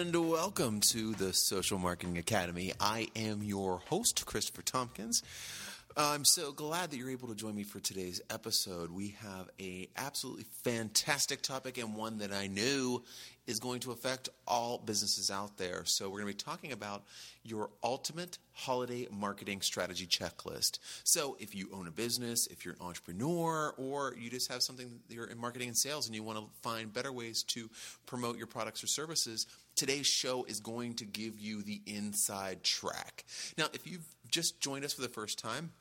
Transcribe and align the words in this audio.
and 0.00 0.30
welcome 0.30 0.80
to 0.80 1.12
the 1.16 1.30
Social 1.30 1.78
Marketing 1.78 2.16
Academy. 2.16 2.72
I 2.80 3.08
am 3.14 3.42
your 3.42 3.82
host, 3.90 4.24
Christopher 4.24 4.62
Tompkins. 4.62 5.22
I'm 5.94 6.24
so 6.24 6.52
glad 6.52 6.90
that 6.90 6.96
you're 6.96 7.10
able 7.10 7.28
to 7.28 7.34
join 7.34 7.54
me 7.54 7.64
for 7.64 7.80
today's 7.80 8.22
episode. 8.30 8.90
We 8.90 9.16
have 9.20 9.50
a 9.60 9.90
absolutely 9.98 10.46
fantastic 10.62 11.42
topic 11.42 11.76
and 11.76 11.94
one 11.94 12.16
that 12.18 12.32
I 12.32 12.46
knew 12.46 13.04
is 13.46 13.58
going 13.58 13.80
to 13.80 13.90
affect 13.90 14.30
all 14.46 14.78
businesses 14.78 15.30
out 15.30 15.58
there. 15.58 15.84
So 15.84 16.08
we're 16.08 16.20
going 16.20 16.32
to 16.32 16.38
be 16.38 16.50
talking 16.50 16.72
about 16.72 17.02
your 17.42 17.68
ultimate 17.82 18.38
holiday 18.52 19.08
marketing 19.10 19.60
strategy 19.60 20.06
checklist. 20.06 20.78
So 21.04 21.36
if 21.40 21.54
you 21.54 21.68
own 21.74 21.88
a 21.88 21.90
business, 21.90 22.46
if 22.46 22.64
you're 22.64 22.74
an 22.74 22.86
entrepreneur, 22.86 23.74
or 23.76 24.14
you 24.18 24.30
just 24.30 24.50
have 24.52 24.62
something 24.62 25.00
you're 25.08 25.26
in 25.26 25.38
marketing 25.38 25.68
and 25.68 25.76
sales 25.76 26.06
and 26.06 26.14
you 26.14 26.22
want 26.22 26.38
to 26.38 26.44
find 26.62 26.92
better 26.92 27.12
ways 27.12 27.42
to 27.48 27.68
promote 28.06 28.38
your 28.38 28.46
products 28.46 28.84
or 28.84 28.86
services, 28.86 29.46
today's 29.80 30.06
show 30.06 30.44
is 30.44 30.60
going 30.60 30.92
to 30.92 31.06
give 31.06 31.38
you 31.38 31.62
the 31.62 31.80
inside 31.86 32.62
track. 32.62 33.24
Now, 33.56 33.64
if 33.72 33.86
you've 33.86 34.06
just 34.30 34.60
joined 34.60 34.84
us 34.84 34.92
for 34.92 35.00
the 35.00 35.08
first 35.08 35.38
time, 35.38 35.72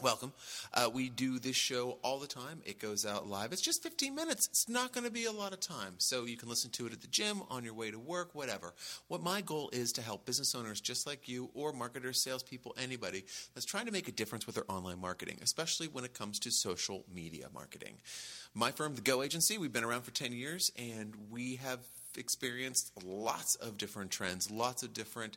Welcome. 0.00 0.32
Uh, 0.72 0.88
we 0.92 1.10
do 1.10 1.38
this 1.38 1.54
show 1.54 1.98
all 2.02 2.18
the 2.18 2.26
time. 2.26 2.62
It 2.64 2.80
goes 2.80 3.04
out 3.04 3.28
live. 3.28 3.52
It's 3.52 3.60
just 3.60 3.82
15 3.82 4.14
minutes. 4.14 4.46
It's 4.46 4.68
not 4.68 4.92
going 4.92 5.04
to 5.04 5.12
be 5.12 5.26
a 5.26 5.32
lot 5.32 5.52
of 5.52 5.60
time. 5.60 5.94
So 5.98 6.24
you 6.24 6.36
can 6.38 6.48
listen 6.48 6.70
to 6.70 6.86
it 6.86 6.92
at 6.92 7.02
the 7.02 7.08
gym, 7.08 7.42
on 7.50 7.62
your 7.62 7.74
way 7.74 7.90
to 7.90 7.98
work, 7.98 8.34
whatever. 8.34 8.72
What 9.08 9.22
my 9.22 9.42
goal 9.42 9.68
is 9.72 9.92
to 9.92 10.02
help 10.02 10.24
business 10.24 10.54
owners 10.54 10.80
just 10.80 11.06
like 11.06 11.28
you, 11.28 11.50
or 11.52 11.72
marketers, 11.74 12.22
salespeople, 12.22 12.74
anybody 12.82 13.24
that's 13.54 13.66
trying 13.66 13.84
to 13.84 13.92
make 13.92 14.08
a 14.08 14.12
difference 14.12 14.46
with 14.46 14.54
their 14.54 14.64
online 14.68 14.98
marketing, 14.98 15.38
especially 15.42 15.88
when 15.88 16.04
it 16.04 16.14
comes 16.14 16.38
to 16.40 16.50
social 16.50 17.04
media 17.14 17.48
marketing. 17.52 17.98
My 18.54 18.70
firm, 18.70 18.94
The 18.94 19.02
Go 19.02 19.22
Agency, 19.22 19.58
we've 19.58 19.74
been 19.74 19.84
around 19.84 20.02
for 20.02 20.10
10 20.10 20.32
years 20.32 20.72
and 20.76 21.14
we 21.30 21.56
have 21.56 21.80
experienced 22.18 22.92
lots 23.04 23.54
of 23.56 23.78
different 23.78 24.10
trends, 24.10 24.50
lots 24.50 24.82
of 24.82 24.92
different 24.92 25.36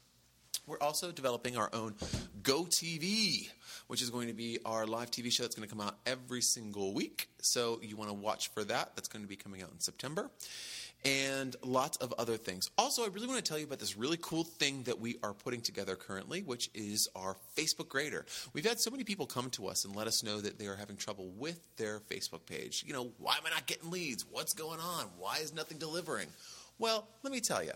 We're 0.67 0.79
also 0.79 1.11
developing 1.11 1.57
our 1.57 1.69
own 1.73 1.95
Go 2.41 2.63
TV, 2.63 3.49
which 3.87 4.01
is 4.01 4.09
going 4.09 4.29
to 4.29 4.33
be 4.33 4.57
our 4.65 4.87
live 4.87 5.11
TV 5.11 5.31
show 5.31 5.43
that's 5.43 5.55
going 5.55 5.67
to 5.67 5.75
come 5.75 5.85
out 5.85 5.97
every 6.07 6.41
single 6.41 6.93
week. 6.93 7.27
So 7.41 7.79
you 7.83 7.95
want 7.95 8.09
to 8.09 8.15
watch 8.15 8.49
for 8.49 8.63
that. 8.63 8.95
That's 8.95 9.07
going 9.07 9.23
to 9.23 9.27
be 9.27 9.35
coming 9.35 9.61
out 9.61 9.69
in 9.71 9.79
September 9.79 10.31
and 11.05 11.55
lots 11.63 11.97
of 11.97 12.13
other 12.17 12.35
things. 12.35 12.69
Also, 12.77 13.03
I 13.03 13.07
really 13.07 13.27
want 13.27 13.43
to 13.43 13.47
tell 13.47 13.59
you 13.59 13.65
about 13.65 13.79
this 13.79 13.95
really 13.95 14.17
cool 14.19 14.43
thing 14.43 14.83
that 14.83 14.99
we 14.99 15.17
are 15.23 15.33
putting 15.33 15.61
together 15.61 15.95
currently, 15.95 16.41
which 16.41 16.69
is 16.73 17.07
our 17.15 17.37
Facebook 17.55 17.87
grader. 17.87 18.25
We've 18.53 18.65
had 18.65 18.79
so 18.79 18.89
many 18.89 19.03
people 19.03 19.27
come 19.27 19.51
to 19.51 19.67
us 19.67 19.85
and 19.85 19.95
let 19.95 20.07
us 20.07 20.23
know 20.23 20.41
that 20.41 20.57
they 20.57 20.65
are 20.65 20.75
having 20.75 20.97
trouble 20.97 21.29
with 21.37 21.59
their 21.77 21.99
Facebook 21.99 22.45
page. 22.47 22.83
You 22.85 22.93
know, 22.93 23.11
why 23.19 23.35
am 23.37 23.43
I 23.45 23.51
not 23.51 23.67
getting 23.67 23.91
leads? 23.91 24.25
What's 24.29 24.53
going 24.53 24.79
on? 24.79 25.05
Why 25.19 25.37
is 25.37 25.53
nothing 25.53 25.77
delivering? 25.77 26.27
Well, 26.79 27.07
let 27.23 27.31
me 27.31 27.39
tell 27.39 27.63
you. 27.63 27.73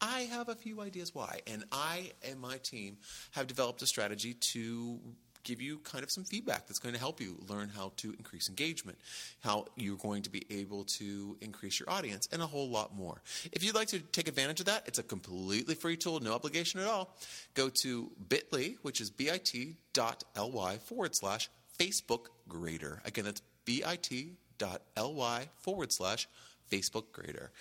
I 0.00 0.20
have 0.22 0.48
a 0.48 0.54
few 0.54 0.82
ideas 0.82 1.14
why, 1.14 1.40
and 1.46 1.64
I 1.72 2.12
and 2.28 2.38
my 2.38 2.58
team 2.58 2.98
have 3.30 3.46
developed 3.46 3.80
a 3.80 3.86
strategy 3.86 4.34
to 4.52 5.00
give 5.46 5.60
you 5.60 5.78
kind 5.78 6.02
of 6.02 6.10
some 6.10 6.24
feedback 6.24 6.66
that's 6.66 6.80
going 6.80 6.92
to 6.94 7.00
help 7.00 7.20
you 7.20 7.38
learn 7.48 7.70
how 7.74 7.92
to 7.96 8.12
increase 8.18 8.48
engagement, 8.48 8.98
how 9.40 9.64
you're 9.76 9.96
going 9.96 10.22
to 10.22 10.30
be 10.30 10.44
able 10.50 10.84
to 10.84 11.36
increase 11.40 11.78
your 11.78 11.88
audience, 11.88 12.28
and 12.32 12.42
a 12.42 12.46
whole 12.46 12.68
lot 12.68 12.94
more. 12.94 13.22
If 13.52 13.62
you'd 13.62 13.76
like 13.76 13.88
to 13.88 14.00
take 14.00 14.26
advantage 14.26 14.60
of 14.60 14.66
that, 14.66 14.82
it's 14.86 14.98
a 14.98 15.04
completely 15.04 15.76
free 15.76 15.96
tool, 15.96 16.18
no 16.18 16.34
obligation 16.34 16.80
at 16.80 16.88
all. 16.88 17.16
Go 17.54 17.70
to 17.82 18.10
bit.ly, 18.28 18.74
which 18.82 19.00
is 19.00 19.08
bit.ly 19.10 20.78
forward 20.78 21.10
slash 21.14 21.48
Facebook 21.78 22.26
grader. 22.48 23.00
Again, 23.04 23.24
that's 23.24 23.42
bit.ly 23.64 25.48
forward 25.60 25.92
slash 25.92 26.28
Facebook 26.70 27.12
grader. 27.12 27.52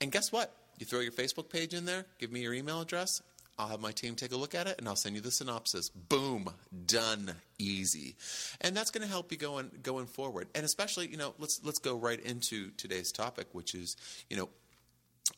And 0.00 0.12
guess 0.12 0.30
what? 0.30 0.54
You 0.78 0.86
throw 0.86 1.00
your 1.00 1.12
Facebook 1.12 1.48
page 1.50 1.74
in 1.74 1.84
there, 1.84 2.06
give 2.18 2.30
me 2.32 2.40
your 2.40 2.54
email 2.54 2.80
address, 2.80 3.22
I'll 3.60 3.68
have 3.68 3.80
my 3.80 3.92
team 3.92 4.14
take 4.14 4.32
a 4.32 4.36
look 4.36 4.54
at 4.54 4.66
it 4.66 4.78
and 4.78 4.88
I'll 4.88 4.96
send 4.96 5.14
you 5.14 5.20
the 5.20 5.30
synopsis. 5.30 5.90
Boom, 5.90 6.48
done, 6.86 7.34
easy. 7.58 8.16
And 8.62 8.74
that's 8.74 8.90
going 8.90 9.02
to 9.02 9.08
help 9.08 9.30
you 9.30 9.36
going 9.36 9.70
going 9.82 10.06
forward. 10.06 10.48
And 10.54 10.64
especially, 10.64 11.08
you 11.08 11.18
know, 11.18 11.34
let's 11.38 11.60
let's 11.62 11.78
go 11.78 11.96
right 11.98 12.18
into 12.18 12.70
today's 12.78 13.12
topic, 13.12 13.48
which 13.52 13.74
is, 13.74 13.98
you 14.30 14.38
know, 14.38 14.48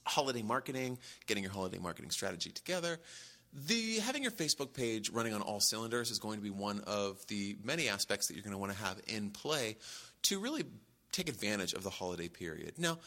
holiday 0.05 0.43
marketing, 0.43 0.99
getting 1.27 1.43
your 1.43 1.53
holiday 1.53 1.79
marketing 1.79 2.13
strategy 2.13 2.51
together. 2.51 3.01
The 3.53 3.99
having 3.99 4.23
your 4.23 4.33
Facebook 4.33 4.73
page 4.73 5.11
running 5.11 5.35
on 5.35 5.43
all 5.43 5.59
cylinders 5.59 6.13
is 6.13 6.21
going 6.21 6.39
to 6.39 6.43
be 6.43 6.51
one 6.51 6.81
of 6.87 7.27
the 7.27 7.57
many 7.65 7.89
aspects 7.89 8.29
that 8.29 8.35
you're 8.35 8.45
going 8.45 8.55
to 8.55 8.59
want 8.59 8.73
to 8.73 8.79
have 8.79 9.01
in 9.09 9.31
play 9.31 9.79
to 10.23 10.39
really 10.39 10.65
take 11.11 11.29
advantage 11.29 11.75
of 11.75 11.83
the 11.83 11.91
holiday 11.91 12.29
period. 12.29 12.75
Now, 12.79 12.99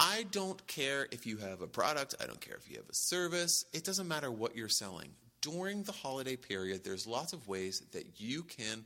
I 0.00 0.24
don't 0.30 0.64
care 0.66 1.06
if 1.12 1.26
you 1.26 1.36
have 1.38 1.62
a 1.62 1.66
product, 1.66 2.14
I 2.20 2.26
don't 2.26 2.40
care 2.40 2.56
if 2.56 2.68
you 2.68 2.76
have 2.76 2.88
a 2.88 2.94
service, 2.94 3.64
it 3.72 3.84
doesn't 3.84 4.08
matter 4.08 4.30
what 4.30 4.56
you're 4.56 4.68
selling. 4.68 5.10
During 5.40 5.82
the 5.82 5.92
holiday 5.92 6.36
period, 6.36 6.84
there's 6.84 7.06
lots 7.06 7.32
of 7.32 7.46
ways 7.46 7.82
that 7.92 8.20
you 8.20 8.42
can 8.42 8.84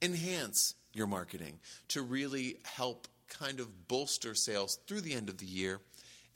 enhance 0.00 0.74
your 0.92 1.06
marketing 1.06 1.58
to 1.88 2.02
really 2.02 2.56
help 2.64 3.06
kind 3.28 3.60
of 3.60 3.88
bolster 3.88 4.34
sales 4.34 4.78
through 4.86 5.02
the 5.02 5.12
end 5.12 5.28
of 5.28 5.38
the 5.38 5.46
year 5.46 5.80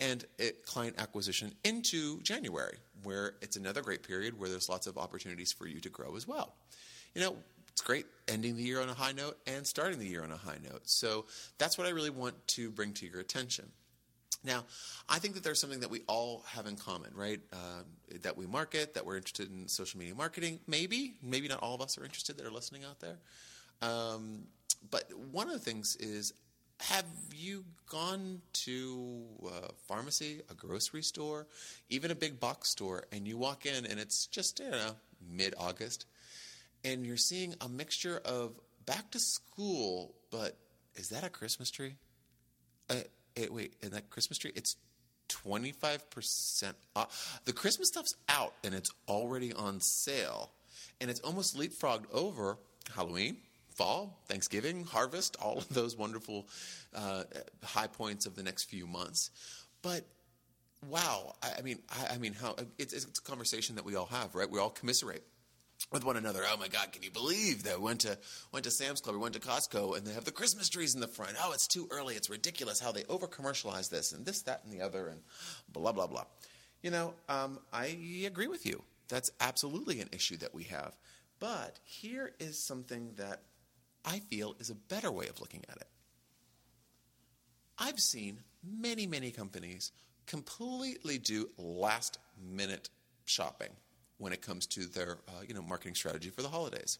and 0.00 0.24
eh, 0.38 0.50
client 0.66 0.96
acquisition 0.98 1.52
into 1.64 2.20
January, 2.22 2.76
where 3.04 3.34
it's 3.40 3.56
another 3.56 3.80
great 3.80 4.02
period 4.02 4.38
where 4.38 4.48
there's 4.48 4.68
lots 4.68 4.86
of 4.86 4.98
opportunities 4.98 5.52
for 5.52 5.66
you 5.66 5.80
to 5.80 5.88
grow 5.88 6.16
as 6.16 6.26
well. 6.26 6.54
You 7.14 7.22
know, 7.22 7.36
it's 7.68 7.80
great 7.80 8.06
ending 8.28 8.56
the 8.56 8.62
year 8.62 8.80
on 8.80 8.88
a 8.88 8.94
high 8.94 9.12
note 9.12 9.38
and 9.46 9.66
starting 9.66 9.98
the 9.98 10.06
year 10.06 10.22
on 10.22 10.30
a 10.30 10.36
high 10.36 10.58
note. 10.62 10.82
So 10.88 11.26
that's 11.58 11.78
what 11.78 11.86
I 11.86 11.90
really 11.90 12.10
want 12.10 12.34
to 12.48 12.70
bring 12.70 12.92
to 12.94 13.06
your 13.06 13.20
attention. 13.20 13.70
Now, 14.44 14.64
I 15.08 15.18
think 15.18 15.34
that 15.34 15.42
there's 15.42 15.60
something 15.60 15.80
that 15.80 15.90
we 15.90 16.02
all 16.06 16.44
have 16.48 16.66
in 16.66 16.76
common, 16.76 17.10
right? 17.14 17.40
Uh, 17.52 17.82
that 18.22 18.36
we 18.36 18.46
market, 18.46 18.94
that 18.94 19.06
we're 19.06 19.16
interested 19.16 19.50
in 19.50 19.66
social 19.68 19.98
media 19.98 20.14
marketing. 20.14 20.60
Maybe, 20.66 21.14
maybe 21.22 21.48
not 21.48 21.60
all 21.60 21.74
of 21.74 21.80
us 21.80 21.96
are 21.96 22.04
interested 22.04 22.36
that 22.36 22.46
are 22.46 22.50
listening 22.50 22.84
out 22.84 23.00
there. 23.00 23.16
Um, 23.80 24.42
but 24.90 25.10
one 25.32 25.48
of 25.48 25.54
the 25.54 25.60
things 25.60 25.96
is 25.96 26.34
have 26.80 27.06
you 27.34 27.64
gone 27.88 28.42
to 28.52 29.24
a 29.46 29.72
pharmacy, 29.88 30.42
a 30.50 30.54
grocery 30.54 31.02
store, 31.02 31.46
even 31.88 32.10
a 32.10 32.14
big 32.14 32.38
box 32.38 32.68
store, 32.68 33.04
and 33.12 33.26
you 33.26 33.38
walk 33.38 33.64
in 33.64 33.86
and 33.86 33.98
it's 33.98 34.26
just, 34.26 34.60
you 34.60 34.70
know, 34.70 34.90
mid 35.30 35.54
August, 35.56 36.06
and 36.84 37.06
you're 37.06 37.16
seeing 37.16 37.54
a 37.60 37.68
mixture 37.68 38.20
of 38.24 38.52
back 38.84 39.10
to 39.12 39.18
school, 39.18 40.14
but 40.30 40.56
is 40.96 41.08
that 41.08 41.24
a 41.24 41.30
Christmas 41.30 41.70
tree? 41.70 41.94
Uh, 42.90 42.96
it, 43.36 43.52
wait, 43.52 43.74
in 43.82 43.90
that 43.90 44.10
Christmas 44.10 44.38
tree, 44.38 44.52
it's 44.54 44.76
25% 45.28 46.72
off. 46.96 47.40
The 47.44 47.52
Christmas 47.52 47.88
stuff's 47.88 48.14
out 48.28 48.54
and 48.62 48.74
it's 48.74 48.90
already 49.08 49.52
on 49.52 49.80
sale. 49.80 50.50
And 51.00 51.10
it's 51.10 51.20
almost 51.20 51.56
leapfrogged 51.56 52.04
over 52.12 52.58
Halloween, 52.94 53.38
fall, 53.74 54.22
Thanksgiving, 54.28 54.84
harvest, 54.84 55.36
all 55.40 55.58
of 55.58 55.68
those 55.68 55.96
wonderful 55.96 56.48
uh, 56.94 57.24
high 57.62 57.88
points 57.88 58.26
of 58.26 58.36
the 58.36 58.42
next 58.42 58.64
few 58.64 58.86
months. 58.86 59.30
But 59.82 60.04
wow, 60.88 61.34
I, 61.42 61.54
I 61.58 61.62
mean, 61.62 61.78
I, 61.90 62.14
I, 62.14 62.18
mean, 62.18 62.34
how 62.34 62.56
it's, 62.78 62.92
it's 62.92 63.18
a 63.18 63.22
conversation 63.22 63.76
that 63.76 63.84
we 63.84 63.96
all 63.96 64.06
have, 64.06 64.34
right? 64.34 64.50
We 64.50 64.58
all 64.58 64.70
commiserate 64.70 65.24
with 65.92 66.04
one 66.04 66.16
another. 66.16 66.42
Oh 66.50 66.56
my 66.56 66.68
God, 66.68 66.92
can 66.92 67.02
you 67.02 67.10
believe 67.10 67.64
that 67.64 67.78
we 67.78 67.84
went 67.84 68.00
to 68.00 68.18
went 68.52 68.64
to 68.64 68.70
Sam's 68.70 69.00
Club 69.00 69.16
or 69.16 69.18
went 69.18 69.34
to 69.34 69.40
Costco 69.40 69.96
and 69.96 70.06
they 70.06 70.12
have 70.12 70.24
the 70.24 70.32
Christmas 70.32 70.68
trees 70.68 70.94
in 70.94 71.00
the 71.00 71.08
front? 71.08 71.36
Oh, 71.42 71.52
it's 71.52 71.66
too 71.66 71.88
early. 71.90 72.14
It's 72.14 72.30
ridiculous 72.30 72.80
how 72.80 72.92
they 72.92 73.04
over 73.04 73.26
commercialize 73.26 73.88
this 73.88 74.12
and 74.12 74.26
this, 74.26 74.42
that, 74.42 74.62
and 74.64 74.72
the 74.72 74.80
other, 74.80 75.08
and 75.08 75.20
blah 75.72 75.92
blah 75.92 76.06
blah. 76.06 76.24
You 76.82 76.90
know, 76.90 77.14
um, 77.28 77.60
I 77.72 77.96
agree 78.26 78.48
with 78.48 78.66
you. 78.66 78.82
That's 79.08 79.30
absolutely 79.40 80.00
an 80.00 80.08
issue 80.12 80.36
that 80.38 80.54
we 80.54 80.64
have. 80.64 80.96
But 81.40 81.78
here 81.84 82.32
is 82.38 82.58
something 82.58 83.12
that 83.16 83.42
I 84.04 84.20
feel 84.30 84.54
is 84.58 84.70
a 84.70 84.74
better 84.74 85.10
way 85.10 85.28
of 85.28 85.40
looking 85.40 85.62
at 85.68 85.76
it. 85.76 85.88
I've 87.78 88.00
seen 88.00 88.40
many, 88.62 89.06
many 89.06 89.30
companies 89.30 89.92
completely 90.26 91.18
do 91.18 91.50
last 91.58 92.18
minute 92.40 92.88
shopping 93.24 93.70
when 94.24 94.32
it 94.32 94.40
comes 94.40 94.66
to 94.66 94.86
their 94.86 95.18
uh, 95.28 95.32
you 95.46 95.52
know 95.52 95.60
marketing 95.60 95.94
strategy 95.94 96.30
for 96.30 96.40
the 96.40 96.48
holidays. 96.48 96.98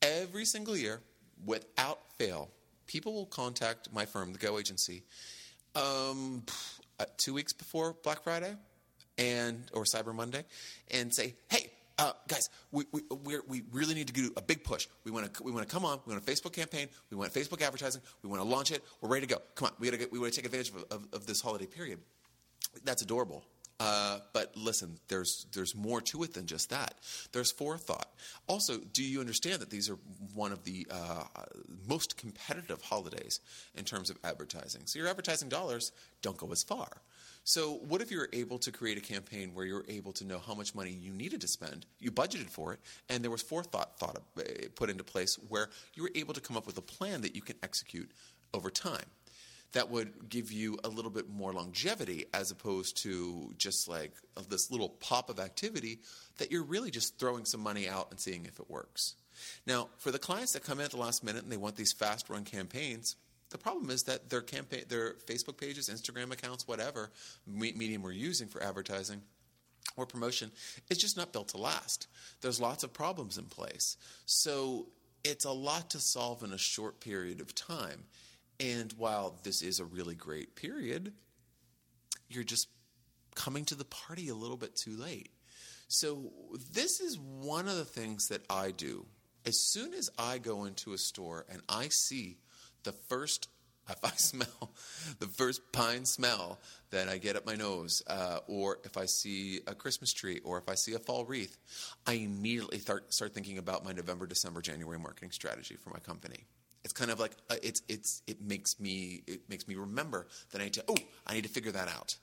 Every 0.00 0.46
single 0.46 0.74
year, 0.74 1.00
without 1.44 2.00
fail, 2.18 2.48
people 2.86 3.12
will 3.12 3.26
contact 3.26 3.92
my 3.92 4.06
firm, 4.06 4.32
the 4.32 4.38
Go 4.38 4.58
Agency, 4.58 5.02
um, 5.76 6.42
uh, 6.98 7.04
two 7.18 7.34
weeks 7.34 7.52
before 7.52 7.94
Black 8.02 8.24
Friday 8.24 8.54
and 9.18 9.64
or 9.74 9.84
Cyber 9.84 10.14
Monday, 10.14 10.46
and 10.90 11.14
say, 11.14 11.34
"Hey, 11.50 11.70
uh, 11.98 12.12
guys, 12.26 12.48
we, 12.72 12.84
we, 12.90 13.02
we 13.46 13.62
really 13.70 13.92
need 13.92 14.06
to 14.06 14.14
do 14.14 14.32
a 14.38 14.40
big 14.40 14.64
push. 14.64 14.88
We 15.04 15.10
want 15.10 15.34
to 15.34 15.42
we 15.42 15.52
want 15.52 15.68
to 15.68 15.72
come 15.72 15.84
on. 15.84 16.00
We 16.06 16.14
want 16.14 16.26
a 16.26 16.32
Facebook 16.32 16.54
campaign. 16.54 16.88
We 17.10 17.18
want 17.18 17.34
Facebook 17.34 17.60
advertising. 17.60 18.00
We 18.22 18.30
want 18.30 18.40
to 18.40 18.48
launch 18.48 18.70
it. 18.70 18.82
We're 19.02 19.10
ready 19.10 19.26
to 19.26 19.34
go. 19.34 19.42
Come 19.56 19.66
on, 19.66 19.72
we 19.78 19.90
got 19.90 20.00
to 20.00 20.08
we 20.10 20.18
want 20.18 20.32
to 20.32 20.40
take 20.40 20.46
advantage 20.46 20.70
of, 20.70 20.84
of, 20.90 21.06
of 21.12 21.26
this 21.26 21.42
holiday 21.42 21.66
period. 21.66 21.98
That's 22.82 23.02
adorable. 23.02 23.44
Uh, 23.80 24.18
but 24.34 24.54
listen, 24.54 24.98
there's 25.08 25.46
there's 25.54 25.74
more 25.74 26.02
to 26.02 26.22
it 26.22 26.34
than 26.34 26.46
just 26.46 26.68
that. 26.68 26.94
There's 27.32 27.50
forethought. 27.50 28.12
Also, 28.46 28.76
do 28.76 29.02
you 29.02 29.20
understand 29.20 29.60
that 29.62 29.70
these 29.70 29.88
are 29.88 29.96
one 30.34 30.52
of 30.52 30.64
the 30.64 30.86
uh, 30.90 31.24
most 31.88 32.18
competitive 32.18 32.82
holidays 32.82 33.40
in 33.74 33.84
terms 33.84 34.10
of 34.10 34.18
advertising? 34.22 34.82
So 34.84 34.98
your 34.98 35.08
advertising 35.08 35.48
dollars 35.48 35.92
don't 36.20 36.36
go 36.36 36.52
as 36.52 36.62
far. 36.62 36.88
So 37.42 37.80
what 37.88 38.02
if 38.02 38.10
you're 38.10 38.28
able 38.34 38.58
to 38.58 38.70
create 38.70 38.98
a 38.98 39.00
campaign 39.00 39.54
where 39.54 39.64
you're 39.64 39.86
able 39.88 40.12
to 40.12 40.26
know 40.26 40.38
how 40.38 40.52
much 40.54 40.74
money 40.74 40.90
you 40.90 41.14
needed 41.14 41.40
to 41.40 41.48
spend, 41.48 41.86
you 41.98 42.12
budgeted 42.12 42.50
for 42.50 42.74
it, 42.74 42.80
and 43.08 43.24
there 43.24 43.30
was 43.30 43.40
forethought 43.40 43.98
thought 43.98 44.20
uh, 44.38 44.42
put 44.74 44.90
into 44.90 45.04
place 45.04 45.36
where 45.48 45.70
you 45.94 46.02
were 46.02 46.12
able 46.14 46.34
to 46.34 46.40
come 46.42 46.58
up 46.58 46.66
with 46.66 46.76
a 46.76 46.82
plan 46.82 47.22
that 47.22 47.34
you 47.34 47.40
can 47.40 47.56
execute 47.62 48.10
over 48.52 48.68
time 48.68 49.06
that 49.72 49.90
would 49.90 50.28
give 50.28 50.50
you 50.50 50.78
a 50.82 50.88
little 50.88 51.10
bit 51.10 51.28
more 51.28 51.52
longevity 51.52 52.26
as 52.34 52.50
opposed 52.50 52.96
to 53.02 53.54
just 53.56 53.88
like 53.88 54.12
this 54.48 54.70
little 54.70 54.88
pop 54.88 55.30
of 55.30 55.38
activity 55.38 56.00
that 56.38 56.50
you're 56.50 56.64
really 56.64 56.90
just 56.90 57.18
throwing 57.18 57.44
some 57.44 57.60
money 57.60 57.88
out 57.88 58.08
and 58.10 58.18
seeing 58.18 58.46
if 58.46 58.58
it 58.58 58.68
works. 58.68 59.14
Now, 59.66 59.88
for 59.98 60.10
the 60.10 60.18
clients 60.18 60.52
that 60.52 60.64
come 60.64 60.80
in 60.80 60.84
at 60.84 60.90
the 60.90 60.96
last 60.96 61.22
minute 61.22 61.42
and 61.42 61.52
they 61.52 61.56
want 61.56 61.76
these 61.76 61.92
fast 61.92 62.28
run 62.28 62.44
campaigns, 62.44 63.16
the 63.50 63.58
problem 63.58 63.90
is 63.90 64.04
that 64.04 64.30
their 64.30 64.42
campaign, 64.42 64.84
their 64.88 65.14
Facebook 65.26 65.56
pages, 65.58 65.88
Instagram 65.88 66.32
accounts, 66.32 66.66
whatever 66.68 67.10
medium 67.46 68.02
we're 68.02 68.12
using 68.12 68.48
for 68.48 68.62
advertising 68.62 69.22
or 69.96 70.06
promotion 70.06 70.50
is 70.88 70.98
just 70.98 71.16
not 71.16 71.32
built 71.32 71.48
to 71.48 71.56
last. 71.56 72.06
There's 72.42 72.60
lots 72.60 72.84
of 72.84 72.92
problems 72.92 73.38
in 73.38 73.44
place. 73.44 73.96
So 74.26 74.86
it's 75.24 75.44
a 75.44 75.52
lot 75.52 75.90
to 75.90 76.00
solve 76.00 76.42
in 76.42 76.52
a 76.52 76.58
short 76.58 77.00
period 77.00 77.40
of 77.40 77.54
time. 77.54 78.04
And 78.60 78.92
while 78.98 79.38
this 79.42 79.62
is 79.62 79.80
a 79.80 79.86
really 79.86 80.14
great 80.14 80.54
period, 80.54 81.14
you're 82.28 82.44
just 82.44 82.68
coming 83.34 83.64
to 83.66 83.74
the 83.74 83.86
party 83.86 84.28
a 84.28 84.34
little 84.34 84.58
bit 84.58 84.76
too 84.76 84.96
late. 84.96 85.30
So, 85.88 86.30
this 86.72 87.00
is 87.00 87.18
one 87.18 87.66
of 87.66 87.76
the 87.76 87.84
things 87.84 88.28
that 88.28 88.42
I 88.48 88.70
do. 88.70 89.06
As 89.44 89.58
soon 89.58 89.94
as 89.94 90.10
I 90.18 90.38
go 90.38 90.66
into 90.66 90.92
a 90.92 90.98
store 90.98 91.46
and 91.50 91.62
I 91.68 91.88
see 91.88 92.36
the 92.84 92.92
first, 92.92 93.48
if 93.88 94.04
I 94.04 94.10
smell 94.10 94.72
the 95.18 95.26
first 95.26 95.62
pine 95.72 96.04
smell 96.04 96.60
that 96.90 97.08
I 97.08 97.18
get 97.18 97.34
up 97.36 97.46
my 97.46 97.56
nose, 97.56 98.02
uh, 98.06 98.40
or 98.46 98.78
if 98.84 98.96
I 98.96 99.06
see 99.06 99.60
a 99.66 99.74
Christmas 99.74 100.12
tree, 100.12 100.40
or 100.44 100.58
if 100.58 100.68
I 100.68 100.74
see 100.74 100.92
a 100.92 100.98
fall 100.98 101.24
wreath, 101.24 101.56
I 102.06 102.12
immediately 102.12 102.78
start, 102.78 103.12
start 103.12 103.34
thinking 103.34 103.58
about 103.58 103.84
my 103.84 103.92
November, 103.92 104.26
December, 104.26 104.60
January 104.60 104.98
marketing 104.98 105.32
strategy 105.32 105.76
for 105.76 105.90
my 105.90 105.98
company. 105.98 106.44
It's 106.84 106.92
kind 106.92 107.10
of 107.10 107.20
like 107.20 107.32
uh, 107.50 107.56
it's 107.62 107.82
it's 107.88 108.22
it 108.26 108.40
makes 108.40 108.80
me 108.80 109.22
it 109.26 109.48
makes 109.48 109.68
me 109.68 109.74
remember 109.74 110.26
that 110.50 110.60
I 110.60 110.64
need 110.64 110.74
to 110.74 110.84
oh 110.88 110.96
I 111.26 111.34
need 111.34 111.44
to 111.44 111.50
figure 111.50 111.72
that 111.72 111.88
out. 111.88 112.16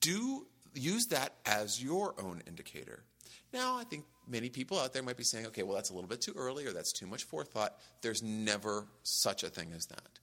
Do 0.00 0.46
use 0.74 1.06
that 1.06 1.34
as 1.46 1.82
your 1.82 2.14
own 2.20 2.42
indicator. 2.46 3.04
Now, 3.52 3.76
I 3.76 3.84
think 3.84 4.04
many 4.26 4.48
people 4.48 4.78
out 4.80 4.92
there 4.92 5.02
might 5.02 5.16
be 5.16 5.24
saying, 5.24 5.46
okay, 5.46 5.62
well, 5.62 5.74
that's 5.74 5.90
a 5.90 5.94
little 5.94 6.08
bit 6.08 6.22
too 6.22 6.32
early 6.36 6.66
or 6.66 6.72
that's 6.72 6.92
too 6.92 7.06
much 7.06 7.24
forethought. 7.24 7.76
There's 8.00 8.22
never 8.22 8.86
such 9.02 9.42
a 9.42 9.50
thing 9.50 9.72
as 9.74 9.86
that. 9.86 10.18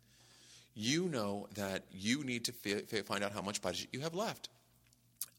You 0.73 1.07
know 1.07 1.47
that 1.55 1.83
you 1.91 2.23
need 2.23 2.45
to 2.45 2.53
f- 2.65 3.05
find 3.05 3.23
out 3.23 3.33
how 3.33 3.41
much 3.41 3.61
budget 3.61 3.89
you 3.91 3.99
have 3.99 4.15
left. 4.15 4.49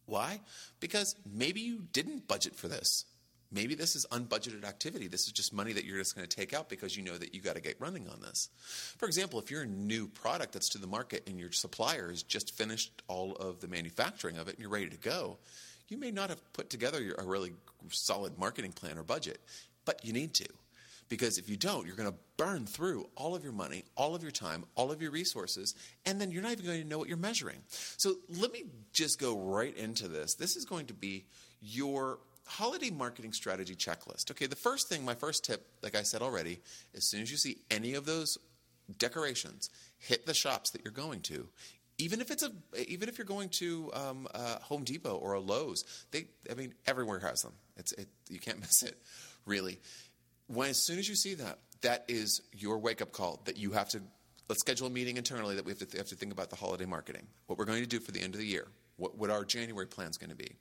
Why? 0.06 0.41
Because 0.79 1.17
maybe 1.31 1.61
you 1.61 1.82
didn't 1.93 2.29
budget 2.29 2.55
for 2.55 2.69
this. 2.69 3.05
Maybe 3.52 3.75
this 3.75 3.97
is 3.97 4.06
unbudgeted 4.12 4.64
activity. 4.64 5.08
This 5.08 5.26
is 5.26 5.32
just 5.32 5.52
money 5.52 5.73
that 5.73 5.85
you're 5.85 5.99
just 5.99 6.14
going 6.14 6.26
to 6.26 6.37
take 6.37 6.55
out 6.55 6.69
because 6.69 6.97
you 6.97 7.02
know 7.02 7.19
that 7.19 7.35
you 7.35 7.41
got 7.41 7.56
to 7.56 7.61
get 7.61 7.81
running 7.81 8.08
on 8.08 8.20
this. 8.20 8.49
For 8.97 9.06
example, 9.06 9.41
if 9.41 9.50
you're 9.50 9.62
a 9.62 9.67
new 9.67 10.06
product 10.06 10.52
that's 10.52 10.69
to 10.70 10.79
the 10.79 10.87
market 10.87 11.25
and 11.26 11.38
your 11.38 11.50
supplier 11.50 12.11
has 12.11 12.23
just 12.23 12.56
finished 12.56 13.02
all 13.08 13.32
of 13.32 13.61
the 13.61 13.67
manufacturing 13.67 14.38
of 14.38 14.47
it 14.47 14.55
and 14.55 14.61
you're 14.61 14.70
ready 14.70 14.88
to 14.88 14.97
go, 14.97 15.38
you 15.88 15.97
may 15.97 16.12
not 16.12 16.31
have 16.31 16.52
put 16.52 16.70
together 16.70 17.14
a 17.19 17.25
really 17.25 17.52
solid 17.88 18.38
marketing 18.38 18.70
plan 18.70 18.97
or 18.97 19.02
budget, 19.02 19.41
but 19.85 20.05
you 20.05 20.12
need 20.12 20.32
to. 20.35 20.47
Because 21.08 21.38
if 21.38 21.49
you 21.49 21.56
don't, 21.56 21.88
you're 21.88 21.97
going 21.97 22.08
to 22.08 22.17
burn 22.37 22.67
through 22.67 23.08
all 23.17 23.35
of 23.35 23.43
your 23.43 23.52
money, 23.52 23.82
all 23.97 24.14
of 24.14 24.23
your 24.23 24.31
time, 24.31 24.64
all 24.76 24.93
of 24.93 25.02
your 25.02 25.11
resources, 25.11 25.75
and 26.06 26.20
then 26.20 26.31
you're 26.31 26.43
not 26.43 26.52
even 26.52 26.64
going 26.64 26.81
to 26.82 26.87
know 26.87 26.99
what 26.99 27.08
you're 27.08 27.17
measuring. 27.17 27.58
So 27.97 28.14
let 28.38 28.52
me 28.52 28.67
just 28.93 29.19
go 29.19 29.37
right 29.37 29.76
into 29.76 30.06
this. 30.06 30.35
This 30.35 30.55
is 30.55 30.64
going 30.64 30.87
to 30.87 30.94
be 30.94 31.25
your 31.61 32.20
holiday 32.50 32.91
marketing 32.91 33.32
strategy 33.32 33.75
checklist. 33.75 34.31
Okay, 34.31 34.47
the 34.47 34.56
first 34.56 34.88
thing, 34.88 35.05
my 35.05 35.14
first 35.14 35.44
tip, 35.44 35.67
like 35.82 35.94
I 35.94 36.02
said 36.02 36.20
already, 36.20 36.61
as 36.94 37.08
soon 37.08 37.23
as 37.23 37.31
you 37.31 37.37
see 37.37 37.58
any 37.70 37.94
of 37.94 38.06
those 38.06 38.37
decorations, 38.99 39.70
hit 39.99 40.26
the 40.26 40.35
shops 40.35 40.70
that 40.70 40.82
you're 40.85 40.93
going 40.93 41.20
to. 41.23 41.49
Even 41.99 42.20
if 42.20 42.31
it's 42.31 42.43
a, 42.43 42.50
even 42.88 43.08
if 43.08 43.19
you're 43.19 43.26
going 43.26 43.50
to 43.50 43.91
um, 43.94 44.26
uh, 44.35 44.58
Home 44.62 44.85
Depot 44.85 45.17
or 45.17 45.35
a 45.35 45.41
Lowe's, 45.41 45.85
they, 46.11 46.26
I 46.50 46.55
mean, 46.55 46.75
everywhere 46.87 47.20
has 47.20 47.43
them. 47.43 47.52
It's, 47.76 47.93
it, 47.93 48.08
you 48.29 48.41
can't 48.41 48.58
miss 48.61 48.82
it, 48.82 49.00
really. 49.47 49.79
When 50.49 50.70
as 50.70 50.85
soon 50.85 50.99
as 50.99 51.08
you 51.08 51.14
see 51.14 51.35
that, 51.35 51.58
that 51.82 52.05
is 52.08 52.43
your 52.52 52.79
wake 52.79 53.00
up 53.00 53.12
call 53.12 53.43
that 53.44 53.56
you 53.56 53.70
have 53.73 53.88
to. 53.91 54.00
Let's 54.49 54.61
schedule 54.61 54.88
a 54.88 54.91
meeting 54.91 55.17
internally 55.17 55.55
that 55.55 55.64
we 55.64 55.70
have 55.70 55.79
to, 55.79 55.87
th- 55.87 55.99
have 55.99 56.08
to 56.08 56.17
think 56.17 56.32
about 56.32 56.50
the 56.50 56.56
holiday 56.56 56.85
marketing. 56.85 57.26
What 57.47 57.58
we're 57.58 57.67
going 57.67 57.82
to 57.82 57.88
do 57.88 58.00
for 58.00 58.11
the 58.11 58.20
end 58.20 58.35
of 58.35 58.41
the 58.41 58.47
year. 58.47 58.67
What, 58.97 59.17
what 59.17 59.31
our 59.31 59.44
January 59.44 59.87
plan 59.87 60.08
is 60.11 60.19
going 60.19 60.31
to 60.31 60.37
be 60.37 60.56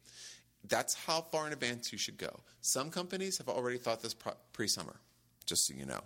that's 0.67 0.93
how 0.93 1.21
far 1.21 1.47
in 1.47 1.53
advance 1.53 1.91
you 1.91 1.97
should 1.97 2.17
go. 2.17 2.41
Some 2.61 2.89
companies 2.89 3.37
have 3.37 3.49
already 3.49 3.77
thought 3.77 4.01
this 4.01 4.15
pre 4.53 4.67
summer, 4.67 4.99
just 5.45 5.67
so 5.67 5.73
you 5.73 5.85
know. 5.85 6.01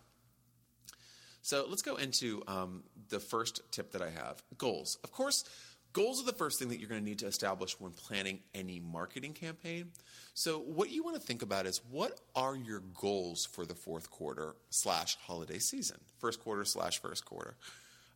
So 1.41 1.65
let's 1.67 1.81
go 1.81 1.97
into 1.97 2.41
um, 2.47 2.83
the 3.09 3.19
first 3.19 3.61
tip 3.71 3.91
that 3.91 4.01
I 4.01 4.09
have 4.09 4.41
goals. 4.57 4.97
Of 5.03 5.11
course, 5.11 5.43
goals 5.91 6.21
are 6.21 6.25
the 6.25 6.31
first 6.33 6.57
thing 6.57 6.69
that 6.69 6.79
you're 6.79 6.87
going 6.87 7.01
to 7.01 7.05
need 7.05 7.19
to 7.19 7.27
establish 7.27 7.79
when 7.79 7.91
planning 7.91 8.39
any 8.53 8.79
marketing 8.79 9.33
campaign. 9.33 9.91
So, 10.33 10.59
what 10.59 10.89
you 10.89 11.03
want 11.03 11.15
to 11.15 11.21
think 11.21 11.41
about 11.41 11.65
is 11.65 11.81
what 11.89 12.19
are 12.35 12.55
your 12.55 12.79
goals 12.79 13.45
for 13.45 13.65
the 13.65 13.75
fourth 13.75 14.09
quarter 14.09 14.55
slash 14.69 15.17
holiday 15.17 15.59
season, 15.59 15.97
first 16.17 16.39
quarter 16.39 16.65
slash 16.65 17.01
first 17.01 17.25
quarter. 17.25 17.57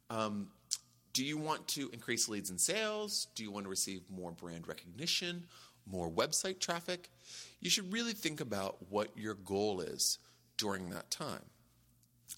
Um, 0.10 0.48
do 1.14 1.26
you 1.26 1.38
want 1.38 1.68
to 1.70 1.90
increase 1.94 2.30
leads 2.30 2.50
and 2.50 2.62
sales? 2.62 3.28
Do 3.36 3.44
you 3.44 3.52
want 3.52 3.66
to 3.66 3.70
receive 3.70 4.02
more 4.10 4.32
brand 4.32 4.68
recognition? 4.68 5.46
More 5.90 6.10
website 6.10 6.60
traffic, 6.60 7.10
you 7.60 7.70
should 7.70 7.92
really 7.92 8.14
think 8.14 8.42
about 8.42 8.78
what 8.90 9.18
your 9.18 9.34
goal 9.34 9.82
is 9.82 10.20
during 10.58 10.90
that 10.90 11.10
time. 11.12 11.44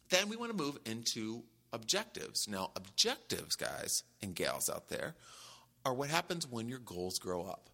Then 0.10 0.30
we 0.30 0.36
want 0.36 0.52
to 0.52 0.58
move 0.58 0.78
into 0.86 1.44
objectives. 1.74 2.48
Now, 2.48 2.72
objectives, 2.76 3.56
guys 3.56 4.04
and 4.22 4.36
gals 4.36 4.70
out 4.70 4.90
there, 4.90 5.16
are 5.86 5.94
what 5.94 6.10
happens 6.10 6.48
when 6.48 6.68
your 6.68 6.80
goals 6.80 7.20
grow 7.20 7.44
up. 7.44 7.70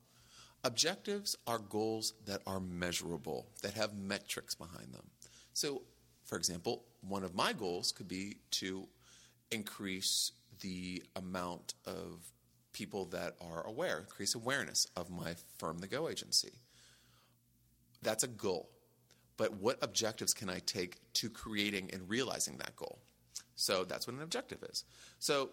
Objectives 0.63 1.37
are 1.45 1.59
goals 1.59 2.13
that 2.25 2.41
are 2.47 2.59
measurable, 2.59 3.47
that 3.61 3.73
have 3.73 3.95
metrics 3.95 4.55
behind 4.55 4.93
them. 4.93 5.05
So, 5.53 5.83
for 6.25 6.37
example, 6.37 6.85
one 7.01 7.23
of 7.23 7.35
my 7.35 7.53
goals 7.53 7.91
could 7.91 8.07
be 8.07 8.37
to 8.51 8.87
increase 9.51 10.31
the 10.61 11.03
amount 11.15 11.75
of 11.85 12.31
people 12.75 13.05
that 13.05 13.35
are 13.39 13.65
aware, 13.65 13.99
increase 13.99 14.35
awareness 14.35 14.85
of 14.97 15.09
my 15.09 15.33
firm, 15.57 15.77
the 15.77 15.87
Go 15.87 16.09
Agency. 16.09 16.51
That's 18.01 18.25
a 18.25 18.27
goal. 18.27 18.69
But 19.37 19.53
what 19.53 19.77
objectives 19.81 20.33
can 20.33 20.49
I 20.49 20.59
take 20.59 20.97
to 21.13 21.29
creating 21.29 21.89
and 21.93 22.09
realizing 22.09 22.57
that 22.57 22.75
goal? 22.75 22.99
So 23.55 23.85
that's 23.85 24.07
what 24.07 24.17
an 24.17 24.21
objective 24.21 24.61
is. 24.69 24.83
So 25.19 25.51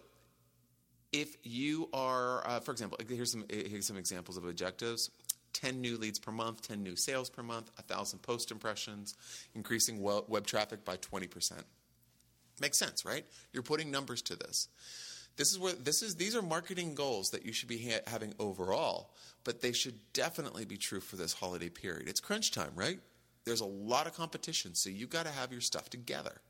if 1.13 1.37
you 1.45 1.89
are, 1.93 2.45
uh, 2.45 2.59
for 2.59 2.73
example, 2.73 2.99
here's 3.09 3.31
some 3.31 3.45
here's 3.49 3.87
some 3.87 3.97
examples 3.97 4.37
of 4.37 4.45
objectives. 4.45 5.11
10 5.53 5.81
new 5.81 5.99
leads 5.99 6.19
per 6.19 6.33
month, 6.33 6.67
10 6.67 6.83
new 6.83 6.97
sales 6.97 7.29
per 7.29 7.43
month, 7.43 7.71
1,000 7.77 8.21
post 8.21 8.51
impressions, 8.51 9.15
increasing 9.55 10.01
web 10.01 10.47
traffic 10.47 10.83
by 10.83 10.97
20%. 10.97 11.53
Makes 12.59 12.79
sense, 12.79 13.05
right? 13.05 13.27
You're 13.53 13.63
putting 13.63 13.91
numbers 13.91 14.23
to 14.23 14.37
this. 14.37 14.69
This 15.37 15.51
is 15.51 15.59
where 15.59 15.73
this 15.73 16.03
is 16.03 16.17
these 16.17 16.37
are 16.37 16.43
marketing 16.43 16.95
goals 16.95 17.31
that 17.31 17.45
you 17.47 17.53
should 17.53 17.69
be 17.69 17.79
ha- 17.79 18.03
having 18.07 18.35
overall, 18.39 19.11
but 19.45 19.61
they 19.61 19.73
should 19.73 19.99
definitely 20.13 20.65
be 20.65 20.77
true 20.77 21.01
for 21.01 21.17
this 21.17 21.33
holiday 21.33 21.69
period. 21.69 22.09
It's 22.09 22.21
crunch 22.21 22.51
time, 22.53 22.73
right? 22.75 23.01
There's 23.45 23.61
a 23.61 23.67
lot 23.67 24.07
of 24.07 24.15
competition, 24.15 24.75
so 24.75 24.91
you've 24.91 25.11
got 25.11 25.27
to 25.27 25.33
have 25.33 25.51
your 25.51 25.61
stuff 25.61 25.91
together. 25.91 26.41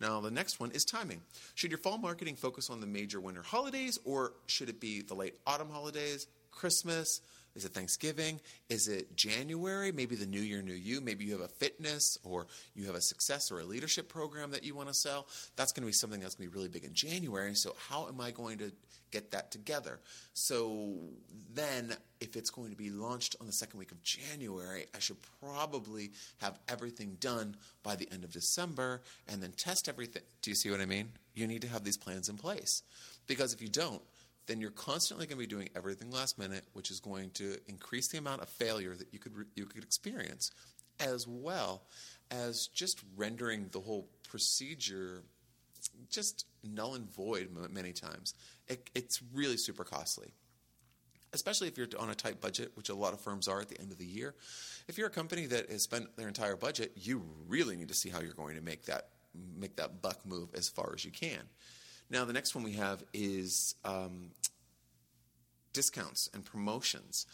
Now, 0.00 0.20
the 0.20 0.30
next 0.32 0.58
one 0.58 0.72
is 0.72 0.84
timing. 0.84 1.22
Should 1.54 1.70
your 1.70 1.78
fall 1.78 1.98
marketing 1.98 2.34
focus 2.34 2.70
on 2.70 2.80
the 2.80 2.86
major 2.86 3.20
winter 3.20 3.42
holidays, 3.42 3.98
or 4.04 4.32
should 4.46 4.68
it 4.68 4.80
be 4.80 5.02
the 5.02 5.14
late 5.14 5.36
autumn 5.46 5.70
holidays, 5.70 6.26
Christmas, 6.50 7.20
Is 7.54 7.64
it 7.64 7.74
Thanksgiving? 7.74 8.40
Is 8.68 8.88
it 8.88 9.14
January? 9.14 9.92
Maybe 9.92 10.16
the 10.16 10.26
new 10.26 10.40
year, 10.40 10.62
new 10.62 10.72
you. 10.72 11.00
Maybe 11.00 11.24
you 11.24 11.32
have 11.32 11.42
a 11.42 11.48
fitness 11.48 12.18
or 12.24 12.46
you 12.74 12.86
have 12.86 12.94
a 12.94 13.00
success 13.00 13.52
or 13.52 13.60
a 13.60 13.64
leadership 13.64 14.08
program 14.08 14.50
that 14.52 14.64
you 14.64 14.74
want 14.74 14.88
to 14.88 14.94
sell. 14.94 15.26
That's 15.56 15.72
going 15.72 15.82
to 15.82 15.86
be 15.86 15.92
something 15.92 16.20
that's 16.20 16.34
going 16.34 16.48
to 16.48 16.52
be 16.52 16.56
really 16.56 16.70
big 16.70 16.84
in 16.84 16.94
January. 16.94 17.54
So, 17.54 17.74
how 17.88 18.08
am 18.08 18.20
I 18.20 18.30
going 18.30 18.58
to 18.58 18.72
get 19.10 19.32
that 19.32 19.50
together? 19.50 20.00
So, 20.32 20.94
then 21.54 21.94
if 22.20 22.36
it's 22.36 22.50
going 22.50 22.70
to 22.70 22.76
be 22.76 22.90
launched 22.90 23.36
on 23.38 23.46
the 23.46 23.52
second 23.52 23.78
week 23.78 23.92
of 23.92 24.02
January, 24.02 24.86
I 24.94 24.98
should 24.98 25.18
probably 25.40 26.12
have 26.38 26.58
everything 26.68 27.18
done 27.20 27.56
by 27.82 27.96
the 27.96 28.08
end 28.12 28.24
of 28.24 28.32
December 28.32 29.02
and 29.28 29.42
then 29.42 29.52
test 29.52 29.88
everything. 29.88 30.22
Do 30.40 30.50
you 30.50 30.54
see 30.54 30.70
what 30.70 30.80
I 30.80 30.86
mean? 30.86 31.10
You 31.34 31.46
need 31.46 31.62
to 31.62 31.68
have 31.68 31.84
these 31.84 31.98
plans 31.98 32.30
in 32.30 32.36
place. 32.36 32.82
Because 33.26 33.52
if 33.52 33.60
you 33.60 33.68
don't, 33.68 34.02
then 34.46 34.60
you're 34.60 34.70
constantly 34.70 35.26
going 35.26 35.38
to 35.38 35.46
be 35.46 35.46
doing 35.46 35.68
everything 35.76 36.10
last 36.10 36.38
minute, 36.38 36.64
which 36.72 36.90
is 36.90 37.00
going 37.00 37.30
to 37.30 37.56
increase 37.68 38.08
the 38.08 38.18
amount 38.18 38.42
of 38.42 38.48
failure 38.48 38.94
that 38.94 39.08
you 39.12 39.18
could 39.18 39.32
you 39.54 39.66
could 39.66 39.84
experience, 39.84 40.50
as 41.00 41.26
well 41.26 41.82
as 42.30 42.66
just 42.68 43.02
rendering 43.16 43.68
the 43.72 43.80
whole 43.80 44.08
procedure 44.28 45.22
just 46.10 46.46
null 46.62 46.94
and 46.94 47.10
void 47.12 47.48
many 47.70 47.92
times. 47.92 48.34
It, 48.68 48.90
it's 48.94 49.20
really 49.32 49.56
super 49.56 49.84
costly. 49.84 50.32
Especially 51.32 51.66
if 51.66 51.78
you're 51.78 51.88
on 51.98 52.10
a 52.10 52.14
tight 52.14 52.40
budget, 52.40 52.72
which 52.74 52.90
a 52.90 52.94
lot 52.94 53.14
of 53.14 53.20
firms 53.20 53.48
are 53.48 53.60
at 53.60 53.68
the 53.68 53.80
end 53.80 53.90
of 53.90 53.98
the 53.98 54.04
year. 54.04 54.34
If 54.86 54.98
you're 54.98 55.06
a 55.06 55.10
company 55.10 55.46
that 55.46 55.70
has 55.70 55.82
spent 55.82 56.14
their 56.16 56.28
entire 56.28 56.56
budget, 56.56 56.92
you 56.94 57.24
really 57.48 57.76
need 57.76 57.88
to 57.88 57.94
see 57.94 58.10
how 58.10 58.20
you're 58.20 58.34
going 58.34 58.56
to 58.56 58.62
make 58.62 58.84
that 58.86 59.08
make 59.58 59.76
that 59.76 60.02
buck 60.02 60.26
move 60.26 60.50
as 60.54 60.68
far 60.68 60.92
as 60.94 61.06
you 61.06 61.10
can. 61.10 61.40
Now, 62.12 62.26
the 62.26 62.34
next 62.34 62.54
one 62.54 62.62
we 62.62 62.74
have 62.74 63.02
is 63.14 63.74
um, 63.86 64.32
discounts 65.72 66.28
and 66.34 66.44
promotions. 66.44 67.26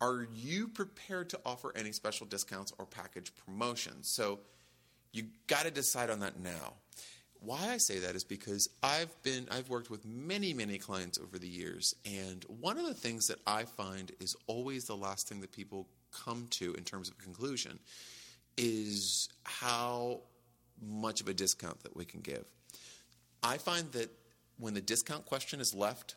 Are 0.00 0.28
you 0.32 0.68
prepared 0.68 1.30
to 1.30 1.40
offer 1.44 1.72
any 1.74 1.90
special 1.90 2.26
discounts 2.26 2.72
or 2.78 2.86
package 2.86 3.32
promotions? 3.44 4.08
So 4.08 4.38
you 5.12 5.24
got 5.48 5.64
to 5.64 5.72
decide 5.72 6.08
on 6.08 6.20
that 6.20 6.38
now. 6.38 6.74
Why 7.40 7.70
I 7.72 7.78
say 7.78 7.98
that 7.98 8.14
is 8.14 8.22
because 8.22 8.68
I've 8.84 9.10
been 9.24 9.48
I've 9.50 9.68
worked 9.68 9.90
with 9.90 10.04
many 10.04 10.54
many 10.54 10.78
clients 10.78 11.18
over 11.18 11.40
the 11.40 11.48
years 11.48 11.96
and 12.06 12.44
one 12.44 12.78
of 12.78 12.86
the 12.86 12.94
things 12.94 13.26
that 13.26 13.40
I 13.44 13.64
find 13.64 14.12
is 14.20 14.36
always 14.46 14.84
the 14.84 14.96
last 14.96 15.28
thing 15.28 15.40
that 15.40 15.50
people 15.50 15.88
come 16.12 16.46
to 16.50 16.72
in 16.74 16.84
terms 16.84 17.08
of 17.08 17.18
conclusion 17.18 17.80
is 18.56 19.28
how 19.42 20.20
much 20.80 21.20
of 21.20 21.26
a 21.26 21.34
discount 21.34 21.82
that 21.82 21.96
we 21.96 22.04
can 22.04 22.20
give. 22.20 22.44
I 23.42 23.58
find 23.58 23.90
that 23.92 24.10
when 24.58 24.74
the 24.74 24.80
discount 24.80 25.26
question 25.26 25.60
is 25.60 25.74
left 25.74 26.16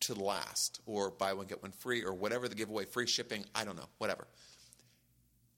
to 0.00 0.14
last, 0.14 0.80
or 0.86 1.10
buy 1.10 1.32
one, 1.32 1.46
get 1.46 1.62
one 1.62 1.72
free, 1.72 2.04
or 2.04 2.12
whatever 2.12 2.48
the 2.48 2.54
giveaway, 2.54 2.84
free 2.84 3.06
shipping, 3.06 3.44
I 3.54 3.64
don't 3.64 3.76
know, 3.76 3.88
whatever, 3.98 4.26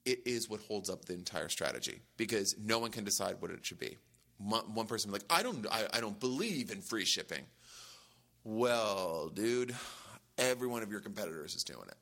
it 0.04 0.20
is 0.24 0.48
what 0.48 0.60
holds 0.60 0.88
up 0.88 1.04
the 1.04 1.14
entire 1.14 1.48
strategy 1.48 2.00
because 2.16 2.56
no 2.62 2.78
one 2.78 2.90
can 2.90 3.04
decide 3.04 3.36
what 3.40 3.50
it 3.50 3.64
should 3.64 3.78
be. 3.78 3.96
One 4.38 4.86
person 4.86 5.10
like, 5.10 5.24
I 5.30 5.42
don't, 5.42 5.66
I, 5.70 5.86
I 5.94 6.00
don't 6.00 6.20
believe 6.20 6.70
in 6.70 6.80
free 6.80 7.04
shipping. 7.04 7.44
Well, 8.44 9.30
dude, 9.32 9.74
every 10.38 10.68
one 10.68 10.82
of 10.82 10.90
your 10.90 11.00
competitors 11.00 11.54
is 11.56 11.64
doing 11.64 11.88
it. 11.88 11.96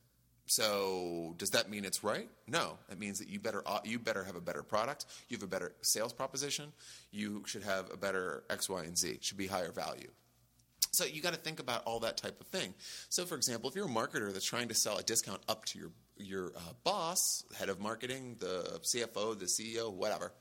So 0.47 1.35
does 1.39 1.51
that 1.51 1.71
mean 1.71 1.85
it's 1.85 2.05
right? 2.05 2.29
No, 2.47 2.79
it 2.91 2.99
means 2.99 3.19
that 3.19 3.29
you 3.29 3.41
better 3.41 3.63
uh, 3.67 3.81
you 3.85 3.99
better 3.99 4.25
have 4.25 4.37
a 4.37 4.41
better 4.41 4.63
product. 4.63 5.07
You 5.29 5.37
have 5.37 5.43
a 5.43 5.49
better 5.49 5.73
sales 5.81 6.13
proposition. 6.13 6.73
You 7.11 7.45
should 7.47 7.63
have 7.63 7.91
a 7.93 7.97
better 7.97 8.45
X, 8.51 8.69
Y, 8.69 8.85
and 8.85 8.97
Z. 8.97 9.09
It 9.11 9.25
should 9.25 9.39
be 9.39 9.47
higher 9.47 9.73
value. 9.73 10.11
So 10.93 11.05
you 11.05 11.21
got 11.21 11.33
to 11.35 11.41
think 11.41 11.61
about 11.61 11.83
all 11.85 12.01
that 12.01 12.17
type 12.17 12.41
of 12.41 12.47
thing. 12.47 12.73
So, 13.09 13.25
for 13.25 13.35
example, 13.35 13.69
if 13.69 13.75
you're 13.75 13.87
a 13.87 13.89
marketer 13.89 14.33
that's 14.33 14.45
trying 14.45 14.69
to 14.69 14.75
sell 14.75 14.99
a 14.99 15.03
discount 15.03 15.41
up 15.49 15.65
to 15.67 15.79
your 15.79 15.91
your 16.17 16.53
uh, 16.57 16.73
boss, 16.85 17.45
head 17.59 17.69
of 17.69 17.81
marketing, 17.81 18.37
the 18.39 18.81
CFO, 18.83 19.39
the 19.39 19.47
CEO, 19.47 19.93
whatever, 19.93 20.33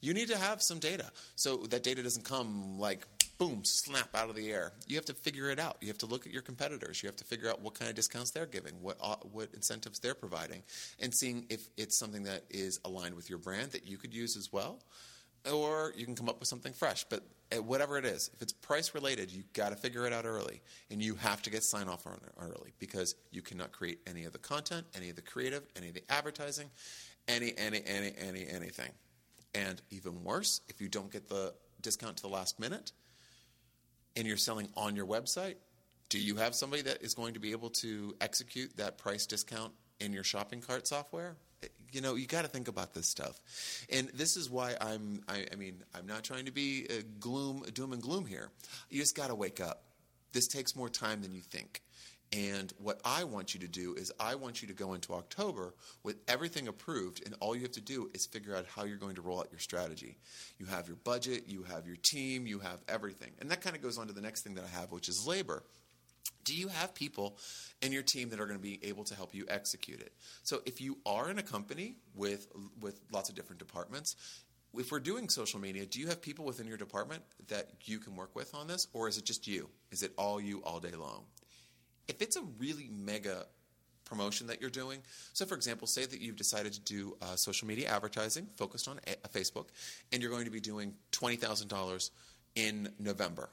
you 0.00 0.12
need 0.12 0.28
to 0.28 0.36
have 0.36 0.60
some 0.60 0.78
data. 0.78 1.10
So 1.36 1.56
that 1.68 1.82
data 1.82 2.02
doesn't 2.02 2.24
come 2.24 2.78
like 2.78 3.06
boom, 3.38 3.62
snap 3.64 4.08
out 4.14 4.30
of 4.30 4.36
the 4.36 4.50
air. 4.50 4.72
You 4.86 4.96
have 4.96 5.04
to 5.06 5.14
figure 5.14 5.50
it 5.50 5.58
out. 5.58 5.76
You 5.80 5.88
have 5.88 5.98
to 5.98 6.06
look 6.06 6.26
at 6.26 6.32
your 6.32 6.42
competitors. 6.42 7.02
You 7.02 7.08
have 7.08 7.16
to 7.16 7.24
figure 7.24 7.48
out 7.48 7.60
what 7.60 7.74
kind 7.74 7.88
of 7.88 7.94
discounts 7.94 8.30
they're 8.30 8.46
giving, 8.46 8.74
what 8.80 8.96
uh, 9.00 9.16
what 9.32 9.48
incentives 9.54 9.98
they're 9.98 10.14
providing, 10.14 10.62
and 11.00 11.14
seeing 11.14 11.46
if 11.50 11.68
it's 11.76 11.98
something 11.98 12.24
that 12.24 12.44
is 12.50 12.80
aligned 12.84 13.14
with 13.14 13.28
your 13.28 13.38
brand 13.38 13.72
that 13.72 13.86
you 13.86 13.96
could 13.96 14.14
use 14.14 14.36
as 14.36 14.52
well, 14.52 14.80
or 15.52 15.92
you 15.96 16.04
can 16.04 16.14
come 16.14 16.28
up 16.28 16.38
with 16.38 16.48
something 16.48 16.72
fresh. 16.72 17.04
But 17.04 17.22
uh, 17.52 17.62
whatever 17.62 17.98
it 17.98 18.04
is, 18.04 18.30
if 18.34 18.42
it's 18.42 18.52
price 18.52 18.94
related, 18.94 19.30
you 19.30 19.44
got 19.52 19.70
to 19.70 19.76
figure 19.76 20.06
it 20.06 20.12
out 20.12 20.24
early, 20.24 20.62
and 20.90 21.02
you 21.02 21.14
have 21.16 21.42
to 21.42 21.50
get 21.50 21.62
sign 21.62 21.88
off 21.88 22.06
on 22.06 22.14
it 22.14 22.32
early 22.40 22.72
because 22.78 23.14
you 23.30 23.42
cannot 23.42 23.72
create 23.72 24.00
any 24.06 24.24
of 24.24 24.32
the 24.32 24.38
content, 24.38 24.86
any 24.96 25.10
of 25.10 25.16
the 25.16 25.22
creative, 25.22 25.62
any 25.76 25.88
of 25.88 25.94
the 25.94 26.02
advertising, 26.08 26.70
any 27.28 27.52
any 27.56 27.82
any 27.86 28.12
any 28.18 28.46
anything. 28.48 28.90
And 29.54 29.80
even 29.90 30.22
worse, 30.22 30.60
if 30.68 30.80
you 30.80 30.88
don't 30.88 31.10
get 31.10 31.28
the 31.28 31.54
discount 31.80 32.16
to 32.18 32.22
the 32.22 32.28
last 32.28 32.60
minute, 32.60 32.92
and 34.16 34.26
you're 34.26 34.36
selling 34.36 34.68
on 34.76 34.96
your 34.96 35.06
website, 35.06 35.56
do 36.08 36.18
you 36.18 36.36
have 36.36 36.54
somebody 36.54 36.82
that 36.82 37.02
is 37.02 37.14
going 37.14 37.34
to 37.34 37.40
be 37.40 37.52
able 37.52 37.70
to 37.70 38.14
execute 38.20 38.76
that 38.76 38.98
price 38.98 39.26
discount 39.26 39.72
in 40.00 40.12
your 40.12 40.24
shopping 40.24 40.60
cart 40.60 40.86
software? 40.86 41.36
You 41.92 42.00
know, 42.00 42.14
you 42.14 42.26
got 42.26 42.42
to 42.42 42.48
think 42.48 42.68
about 42.68 42.94
this 42.94 43.06
stuff, 43.06 43.40
and 43.90 44.08
this 44.08 44.36
is 44.36 44.50
why 44.50 44.76
I'm. 44.80 45.22
I, 45.28 45.46
I 45.50 45.56
mean, 45.56 45.82
I'm 45.94 46.06
not 46.06 46.24
trying 46.24 46.44
to 46.44 46.52
be 46.52 46.86
uh, 46.90 47.02
gloom, 47.18 47.64
doom 47.72 47.92
and 47.92 48.02
gloom 48.02 48.26
here. 48.26 48.50
You 48.90 49.00
just 49.00 49.16
got 49.16 49.28
to 49.28 49.34
wake 49.34 49.60
up. 49.60 49.84
This 50.32 50.46
takes 50.46 50.76
more 50.76 50.90
time 50.90 51.22
than 51.22 51.32
you 51.32 51.40
think. 51.40 51.80
And 52.32 52.72
what 52.78 53.00
I 53.04 53.24
want 53.24 53.54
you 53.54 53.60
to 53.60 53.68
do 53.68 53.94
is, 53.94 54.12
I 54.18 54.34
want 54.34 54.60
you 54.60 54.68
to 54.68 54.74
go 54.74 54.94
into 54.94 55.14
October 55.14 55.74
with 56.02 56.16
everything 56.26 56.66
approved, 56.66 57.22
and 57.24 57.34
all 57.40 57.54
you 57.54 57.62
have 57.62 57.72
to 57.72 57.80
do 57.80 58.10
is 58.14 58.26
figure 58.26 58.54
out 58.56 58.66
how 58.66 58.84
you're 58.84 58.96
going 58.96 59.14
to 59.14 59.22
roll 59.22 59.38
out 59.38 59.48
your 59.50 59.60
strategy. 59.60 60.18
You 60.58 60.66
have 60.66 60.88
your 60.88 60.96
budget, 60.96 61.44
you 61.46 61.62
have 61.62 61.86
your 61.86 61.96
team, 62.02 62.46
you 62.46 62.58
have 62.58 62.80
everything. 62.88 63.30
And 63.40 63.50
that 63.50 63.60
kind 63.60 63.76
of 63.76 63.82
goes 63.82 63.96
on 63.96 64.08
to 64.08 64.12
the 64.12 64.20
next 64.20 64.42
thing 64.42 64.56
that 64.56 64.64
I 64.64 64.80
have, 64.80 64.90
which 64.90 65.08
is 65.08 65.24
labor. 65.26 65.62
Do 66.44 66.54
you 66.54 66.68
have 66.68 66.94
people 66.94 67.38
in 67.82 67.92
your 67.92 68.02
team 68.02 68.30
that 68.30 68.40
are 68.40 68.46
going 68.46 68.58
to 68.58 68.62
be 68.62 68.80
able 68.82 69.04
to 69.04 69.14
help 69.14 69.34
you 69.34 69.46
execute 69.48 70.00
it? 70.00 70.12
So 70.42 70.62
if 70.66 70.80
you 70.80 70.98
are 71.06 71.30
in 71.30 71.38
a 71.38 71.42
company 71.42 71.96
with 72.14 72.48
with 72.80 73.00
lots 73.12 73.28
of 73.28 73.34
different 73.34 73.58
departments, 73.58 74.16
if 74.74 74.92
we're 74.92 75.00
doing 75.00 75.28
social 75.28 75.60
media, 75.60 75.86
do 75.86 76.00
you 76.00 76.08
have 76.08 76.20
people 76.20 76.44
within 76.44 76.66
your 76.66 76.76
department 76.76 77.22
that 77.48 77.70
you 77.84 77.98
can 77.98 78.14
work 78.14 78.34
with 78.34 78.54
on 78.54 78.66
this, 78.66 78.88
or 78.92 79.08
is 79.08 79.18
it 79.18 79.24
just 79.24 79.46
you? 79.46 79.68
Is 79.90 80.02
it 80.02 80.12
all 80.16 80.40
you 80.40 80.60
all 80.64 80.80
day 80.80 80.92
long? 80.92 81.24
If 82.08 82.22
it's 82.22 82.36
a 82.36 82.42
really 82.58 82.88
mega 82.90 83.46
promotion 84.06 84.46
that 84.46 84.60
you're 84.60 84.70
doing. 84.70 85.00
So, 85.34 85.44
for 85.44 85.54
example, 85.54 85.86
say 85.86 86.06
that 86.06 86.20
you've 86.20 86.36
decided 86.36 86.72
to 86.72 86.80
do 86.80 87.16
uh, 87.20 87.36
social 87.36 87.68
media 87.68 87.88
advertising 87.88 88.46
focused 88.56 88.88
on 88.88 88.98
a- 89.06 89.28
Facebook, 89.28 89.66
and 90.12 90.22
you're 90.22 90.30
going 90.30 90.46
to 90.46 90.50
be 90.50 90.60
doing 90.60 90.94
$20,000 91.12 92.10
in 92.54 92.88
November 92.98 93.50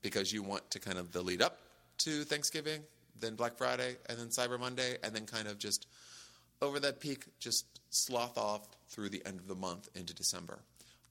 because 0.00 0.32
you 0.32 0.42
want 0.42 0.70
to 0.70 0.78
kind 0.78 0.96
of 0.96 1.12
the 1.12 1.20
lead 1.20 1.42
up 1.42 1.58
to 1.98 2.24
Thanksgiving, 2.24 2.80
then 3.20 3.34
Black 3.34 3.58
Friday, 3.58 3.96
and 4.08 4.18
then 4.18 4.28
Cyber 4.28 4.58
Monday, 4.58 4.96
and 5.02 5.14
then 5.14 5.26
kind 5.26 5.48
of 5.48 5.58
just 5.58 5.86
over 6.62 6.80
that 6.80 7.00
peak, 7.00 7.26
just 7.38 7.66
sloth 7.90 8.38
off 8.38 8.66
through 8.88 9.08
the 9.08 9.22
end 9.26 9.40
of 9.40 9.48
the 9.48 9.54
month 9.54 9.88
into 9.94 10.14
December. 10.14 10.60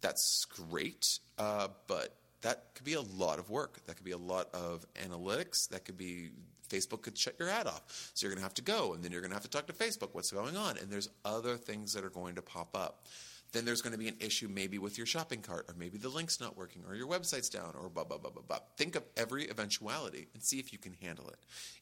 That's 0.02 0.46
great, 0.46 1.20
uh, 1.38 1.68
but 1.88 2.16
that 2.42 2.76
could 2.76 2.86
be 2.86 2.94
a 2.94 3.02
lot 3.02 3.40
of 3.40 3.50
work. 3.50 3.86
That 3.86 3.96
could 3.96 4.06
be 4.06 4.12
a 4.12 4.18
lot 4.18 4.50
of 4.54 4.86
analytics. 4.96 5.68
That 5.70 5.84
could 5.84 5.98
be 5.98 6.30
Facebook 6.70 7.02
could 7.02 7.18
shut 7.18 7.36
your 7.40 7.50
ad 7.50 7.68
off. 7.68 8.12
So 8.14 8.26
you're 8.26 8.32
going 8.32 8.42
to 8.42 8.46
have 8.46 8.54
to 8.56 8.62
go, 8.62 8.94
and 8.94 9.04
then 9.04 9.12
you're 9.12 9.22
going 9.22 9.32
to 9.32 9.36
have 9.36 9.44
to 9.44 9.50
talk 9.50 9.68
to 9.68 9.74
Facebook. 9.74 10.10
What's 10.14 10.32
going 10.32 10.58
on? 10.58 10.78
And 10.78 10.90
there's 10.90 11.10
other 11.24 11.58
things 11.58 11.94
that 11.94 12.04
are 12.04 12.10
going 12.10 12.36
to 12.36 12.42
pop 12.42 12.76
up. 12.76 13.06
Then 13.52 13.64
there's 13.64 13.82
going 13.82 13.94
to 13.94 14.00
be 14.00 14.10
an 14.10 14.18
issue 14.20 14.50
maybe 14.50 14.80
with 14.80 14.98
your 14.98 15.08
shopping 15.08 15.42
cart, 15.42 15.66
or 15.70 15.76
maybe 15.78 15.98
the 15.98 16.10
link's 16.10 16.42
not 16.42 16.58
working, 16.58 16.84
or 16.90 16.96
your 16.96 17.08
website's 17.08 17.48
down, 17.48 17.74
or 17.80 17.88
blah, 17.88 18.04
blah, 18.04 18.18
blah, 18.18 18.32
blah, 18.32 18.44
blah. 18.46 18.60
Think 18.76 18.96
of 18.96 19.04
every 19.16 19.50
eventuality 19.50 20.28
and 20.34 20.44
see 20.44 20.60
if 20.60 20.74
you 20.74 20.80
can 20.80 20.94
handle 21.02 21.30
it. 21.30 21.38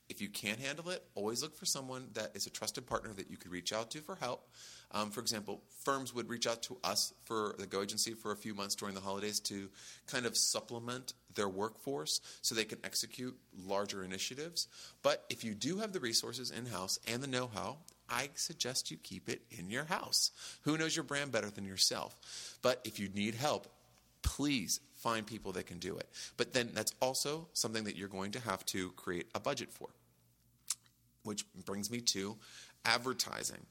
If 0.08 0.22
you 0.22 0.30
can't 0.30 0.60
handle 0.60 0.90
it, 0.92 1.04
always 1.16 1.42
look 1.42 1.56
for 1.56 1.66
someone 1.66 2.10
that 2.14 2.36
is 2.36 2.46
a 2.46 2.52
trusted 2.52 2.86
partner 2.86 3.12
that 3.14 3.32
you 3.32 3.38
could 3.38 3.52
reach 3.52 3.74
out 3.74 3.90
to 3.92 4.02
for 4.02 4.16
help. 4.16 4.50
Um, 4.92 5.10
for 5.10 5.22
example, 5.22 5.64
firms 5.84 6.14
would 6.14 6.30
reach 6.30 6.46
out 6.46 6.62
to 6.64 6.78
us 6.84 7.14
for 7.24 7.56
the 7.58 7.66
Go 7.66 7.82
Agency 7.82 8.14
for 8.14 8.32
a 8.32 8.36
few 8.36 8.54
months 8.54 8.76
during 8.76 8.94
the 8.94 9.02
holidays 9.02 9.40
to 9.40 9.70
kind 10.06 10.28
of 10.28 10.38
supplement 10.38 11.14
their 11.36 11.50
workforce 11.50 12.22
so 12.42 12.56
they 12.56 12.64
can 12.64 12.80
execute 12.84 13.38
larger 13.66 14.04
initiatives. 14.04 14.68
But 15.02 15.26
if 15.30 15.44
you 15.44 15.54
do 15.54 15.78
have 15.80 15.94
the 15.94 16.00
resources 16.00 16.52
in 16.52 16.66
house 16.66 17.00
and 17.08 17.22
the 17.22 17.28
know 17.28 17.50
how, 17.54 17.78
I 18.10 18.30
suggest 18.36 18.92
you 18.92 18.98
keep 18.98 19.30
it 19.30 19.42
in 19.52 19.70
your 19.70 19.86
house. 19.86 20.32
Who 20.64 20.78
knows 20.78 20.96
your 20.96 21.04
brand 21.04 21.32
better 21.32 21.50
than 21.50 21.66
yourself? 21.66 22.16
But 22.62 22.82
if 22.86 23.00
you 23.00 23.10
need 23.10 23.36
help, 23.36 23.68
please 24.22 24.80
find 24.96 25.26
people 25.26 25.52
that 25.54 25.68
can 25.68 25.80
do 25.80 25.98
it. 25.98 26.08
But 26.38 26.54
then 26.54 26.72
that's 26.74 26.94
also 27.02 27.48
something 27.54 27.84
that 27.86 27.96
you're 27.96 28.08
going 28.08 28.32
to 28.32 28.40
have 28.40 28.66
to 28.68 28.92
create 28.92 29.28
a 29.36 29.40
budget 29.40 29.72
for. 29.72 29.90
Which 31.24 31.46
brings 31.66 31.90
me 31.90 32.02
to 32.02 32.38
advertising. 32.86 33.66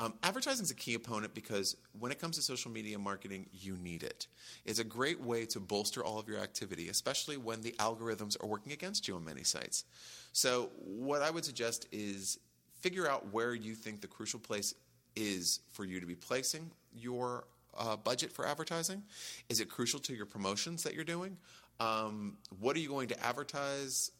Um, 0.00 0.14
advertising 0.24 0.64
is 0.64 0.72
a 0.72 0.74
key 0.74 0.94
opponent 0.94 1.34
because 1.34 1.76
when 1.98 2.10
it 2.10 2.20
comes 2.20 2.36
to 2.36 2.42
social 2.42 2.70
media 2.70 2.98
marketing, 2.98 3.46
you 3.52 3.76
need 3.76 4.02
it. 4.02 4.26
It's 4.64 4.80
a 4.80 4.84
great 4.84 5.20
way 5.20 5.46
to 5.46 5.60
bolster 5.60 6.04
all 6.04 6.18
of 6.18 6.28
your 6.28 6.38
activity, 6.38 6.88
especially 6.88 7.36
when 7.36 7.60
the 7.60 7.72
algorithms 7.78 8.42
are 8.42 8.46
working 8.46 8.72
against 8.72 9.06
you 9.06 9.14
on 9.14 9.24
many 9.24 9.44
sites. 9.44 9.84
So, 10.32 10.70
what 10.84 11.22
I 11.22 11.30
would 11.30 11.44
suggest 11.44 11.86
is 11.92 12.40
figure 12.80 13.08
out 13.08 13.32
where 13.32 13.54
you 13.54 13.74
think 13.74 14.00
the 14.00 14.08
crucial 14.08 14.40
place 14.40 14.74
is 15.14 15.60
for 15.70 15.84
you 15.84 16.00
to 16.00 16.06
be 16.06 16.16
placing 16.16 16.70
your 16.92 17.44
uh, 17.78 17.96
budget 17.96 18.32
for 18.32 18.46
advertising. 18.46 19.02
Is 19.48 19.60
it 19.60 19.68
crucial 19.70 20.00
to 20.00 20.14
your 20.14 20.26
promotions 20.26 20.82
that 20.82 20.94
you're 20.94 21.04
doing? 21.04 21.36
Um, 21.78 22.36
what 22.60 22.76
are 22.76 22.80
you 22.80 22.88
going 22.88 23.08
to 23.08 23.24
advertise? 23.24 24.10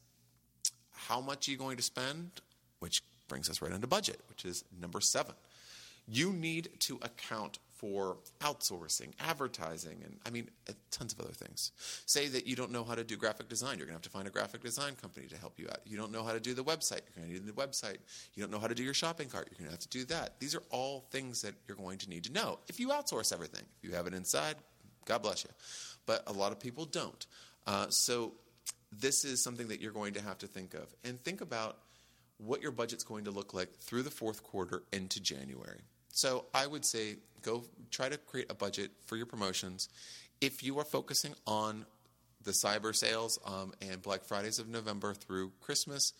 How 0.92 1.20
much 1.20 1.48
are 1.48 1.50
you 1.50 1.56
going 1.56 1.76
to 1.76 1.82
spend? 1.82 2.30
Which 2.78 3.02
brings 3.28 3.50
us 3.50 3.60
right 3.60 3.72
into 3.72 3.86
budget, 3.86 4.20
which 4.28 4.44
is 4.44 4.64
number 4.80 5.00
seven. 5.00 5.34
You 6.06 6.32
need 6.32 6.68
to 6.80 6.98
account 7.02 7.58
for 7.84 8.16
outsourcing, 8.40 9.12
advertising, 9.20 10.00
and 10.04 10.16
I 10.24 10.30
mean, 10.30 10.48
uh, 10.68 10.72
tons 10.90 11.12
of 11.12 11.20
other 11.20 11.32
things. 11.32 11.72
Say 12.06 12.28
that 12.28 12.46
you 12.46 12.56
don't 12.56 12.70
know 12.70 12.84
how 12.84 12.94
to 12.94 13.04
do 13.04 13.16
graphic 13.16 13.48
design, 13.48 13.78
you're 13.78 13.86
going 13.86 13.98
to 13.98 13.98
have 13.98 14.02
to 14.02 14.10
find 14.10 14.26
a 14.26 14.30
graphic 14.30 14.62
design 14.62 14.94
company 14.94 15.26
to 15.26 15.36
help 15.36 15.58
you 15.58 15.66
out. 15.68 15.80
You 15.84 15.96
don't 15.96 16.12
know 16.12 16.22
how 16.22 16.32
to 16.32 16.40
do 16.40 16.54
the 16.54 16.64
website, 16.64 17.00
you're 17.04 17.24
going 17.24 17.28
to 17.28 17.32
need 17.32 17.46
the 17.46 17.52
website. 17.52 17.98
You 18.34 18.42
don't 18.42 18.50
know 18.50 18.58
how 18.58 18.68
to 18.68 18.74
do 18.74 18.82
your 18.82 18.94
shopping 18.94 19.28
cart, 19.28 19.48
you're 19.50 19.58
going 19.58 19.66
to 19.66 19.72
have 19.72 19.80
to 19.80 19.88
do 19.88 20.04
that. 20.06 20.40
These 20.40 20.54
are 20.54 20.62
all 20.70 21.06
things 21.10 21.42
that 21.42 21.54
you're 21.66 21.76
going 21.76 21.98
to 21.98 22.08
need 22.08 22.24
to 22.24 22.32
know. 22.32 22.58
If 22.68 22.78
you 22.80 22.88
outsource 22.88 23.32
everything, 23.32 23.64
if 23.82 23.88
you 23.88 23.94
have 23.94 24.06
it 24.06 24.14
inside, 24.14 24.56
God 25.04 25.22
bless 25.22 25.44
you. 25.44 25.50
But 26.06 26.22
a 26.26 26.32
lot 26.32 26.52
of 26.52 26.60
people 26.60 26.84
don't. 26.84 27.26
Uh, 27.66 27.88
so 27.88 28.32
this 28.92 29.24
is 29.24 29.42
something 29.42 29.68
that 29.68 29.80
you're 29.80 29.92
going 29.92 30.14
to 30.14 30.22
have 30.22 30.38
to 30.38 30.46
think 30.46 30.74
of. 30.74 30.86
And 31.04 31.22
think 31.22 31.40
about 31.40 31.78
what 32.38 32.62
your 32.62 32.72
budget's 32.72 33.04
going 33.04 33.24
to 33.24 33.30
look 33.30 33.54
like 33.54 33.74
through 33.80 34.02
the 34.02 34.10
fourth 34.10 34.42
quarter 34.42 34.82
into 34.92 35.20
January. 35.20 35.80
So 36.14 36.44
I 36.54 36.64
would 36.68 36.84
say 36.84 37.16
go 37.42 37.64
try 37.90 38.08
to 38.08 38.16
create 38.16 38.46
a 38.48 38.54
budget 38.54 38.92
for 39.04 39.16
your 39.16 39.26
promotions. 39.26 39.88
If 40.40 40.62
you 40.62 40.78
are 40.78 40.84
focusing 40.84 41.34
on 41.44 41.84
the 42.44 42.52
cyber 42.52 42.94
sales 42.94 43.38
um, 43.44 43.72
and 43.82 44.00
Black 44.00 44.22
Fridays 44.24 44.60
of 44.60 44.68
November 44.68 45.12
through 45.12 45.50
Christmas 45.60 46.12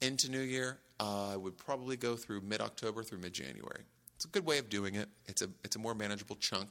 into 0.00 0.30
New 0.30 0.40
Year, 0.40 0.78
I 0.98 1.36
would 1.36 1.58
probably 1.58 1.98
go 1.98 2.16
through 2.16 2.40
mid 2.40 2.62
October 2.62 3.02
through 3.02 3.18
mid 3.18 3.34
January. 3.34 3.82
It's 4.16 4.24
a 4.24 4.28
good 4.28 4.46
way 4.46 4.56
of 4.56 4.70
doing 4.70 4.94
it. 4.94 5.10
It's 5.26 5.42
a 5.42 5.48
it's 5.64 5.76
a 5.76 5.78
more 5.78 5.94
manageable 5.94 6.36
chunk. 6.36 6.70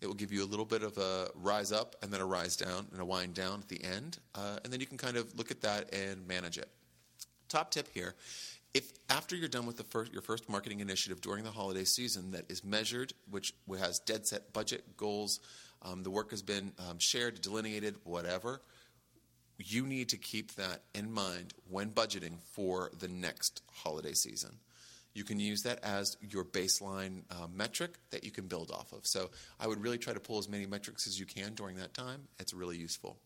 It 0.00 0.08
will 0.08 0.14
give 0.14 0.32
you 0.32 0.42
a 0.42 0.48
little 0.48 0.64
bit 0.64 0.82
of 0.82 0.98
a 0.98 1.28
rise 1.36 1.70
up 1.70 1.94
and 2.02 2.12
then 2.12 2.20
a 2.20 2.26
rise 2.26 2.56
down 2.56 2.88
and 2.90 3.00
a 3.00 3.04
wind 3.04 3.34
down 3.34 3.60
at 3.60 3.68
the 3.68 3.82
end, 3.82 4.18
uh, 4.34 4.58
and 4.64 4.72
then 4.72 4.80
you 4.80 4.86
can 4.86 4.98
kind 4.98 5.16
of 5.16 5.38
look 5.38 5.52
at 5.52 5.60
that 5.60 5.94
and 5.94 6.26
manage 6.26 6.58
it. 6.58 6.68
Top 7.48 7.70
tip 7.70 7.88
here 7.94 8.16
if 8.74 8.90
after 9.08 9.36
you're 9.36 9.48
done 9.48 9.66
with 9.66 9.76
the 9.76 9.84
first, 9.84 10.12
your 10.12 10.22
first 10.22 10.48
marketing 10.48 10.80
initiative 10.80 11.20
during 11.20 11.44
the 11.44 11.50
holiday 11.50 11.84
season 11.84 12.32
that 12.32 12.50
is 12.50 12.64
measured, 12.64 13.12
which 13.30 13.54
has 13.78 13.98
dead 14.00 14.26
set 14.26 14.52
budget 14.52 14.96
goals, 14.96 15.40
um, 15.82 16.02
the 16.02 16.10
work 16.10 16.30
has 16.30 16.42
been 16.42 16.72
um, 16.88 16.98
shared, 16.98 17.40
delineated, 17.40 17.96
whatever, 18.04 18.60
you 19.58 19.86
need 19.86 20.10
to 20.10 20.16
keep 20.16 20.54
that 20.56 20.82
in 20.94 21.10
mind 21.10 21.54
when 21.70 21.90
budgeting 21.90 22.38
for 22.52 22.90
the 22.98 23.08
next 23.08 23.62
holiday 23.72 24.12
season. 24.12 24.58
You 25.14 25.24
can 25.24 25.40
use 25.40 25.62
that 25.62 25.82
as 25.82 26.18
your 26.20 26.44
baseline 26.44 27.22
uh, 27.30 27.46
metric 27.50 27.94
that 28.10 28.22
you 28.22 28.30
can 28.30 28.48
build 28.48 28.70
off 28.70 28.92
of. 28.92 29.06
So 29.06 29.30
I 29.58 29.66
would 29.66 29.82
really 29.82 29.96
try 29.96 30.12
to 30.12 30.20
pull 30.20 30.38
as 30.38 30.48
many 30.48 30.66
metrics 30.66 31.06
as 31.06 31.18
you 31.18 31.24
can 31.24 31.54
during 31.54 31.76
that 31.76 31.94
time. 31.94 32.28
It's 32.38 32.52
really 32.52 32.76
useful. 32.76 33.16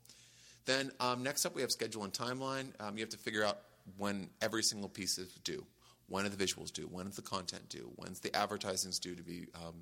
Then 0.67 0.93
um, 1.01 1.25
next 1.25 1.45
up, 1.47 1.57
we 1.57 1.63
have 1.63 1.71
schedule 1.73 2.05
and 2.05 2.13
timeline. 2.13 2.69
Um, 2.79 2.97
you 2.97 3.03
have 3.03 3.11
to 3.11 3.19
figure 3.19 3.43
out 3.43 3.59
when 3.97 4.31
every 4.41 4.63
single 4.63 4.89
piece 4.89 5.19
is 5.19 5.33
due. 5.45 5.65
When 6.09 6.27
are 6.27 6.29
the 6.29 6.45
visuals 6.45 6.73
due? 6.73 6.89
When 6.91 7.07
is 7.07 7.17
the 7.17 7.23
content 7.23 7.69
due? 7.69 7.91
When's 7.97 8.21
the 8.21 8.35
advertising 8.35 8.93
due 9.01 9.15
to 9.15 9.23
be 9.23 9.47
um, 9.55 9.77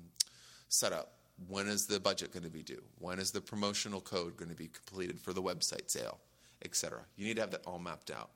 set 0.67 0.93
up? 0.93 1.13
When 1.47 1.67
is 1.67 1.87
the 1.87 1.99
budget 1.99 2.31
going 2.31 2.43
to 2.43 2.49
be 2.49 2.61
due? 2.61 2.83
When 2.99 3.17
is 3.17 3.31
the 3.31 3.41
promotional 3.41 4.01
code 4.01 4.37
going 4.37 4.49
to 4.49 4.55
be 4.55 4.67
completed 4.67 5.19
for 5.19 5.33
the 5.33 5.41
website 5.41 5.89
sale, 5.89 6.19
etc. 6.63 7.01
You 7.15 7.25
need 7.25 7.35
to 7.35 7.41
have 7.41 7.51
that 7.51 7.63
all 7.65 7.79
mapped 7.79 8.11
out. 8.11 8.29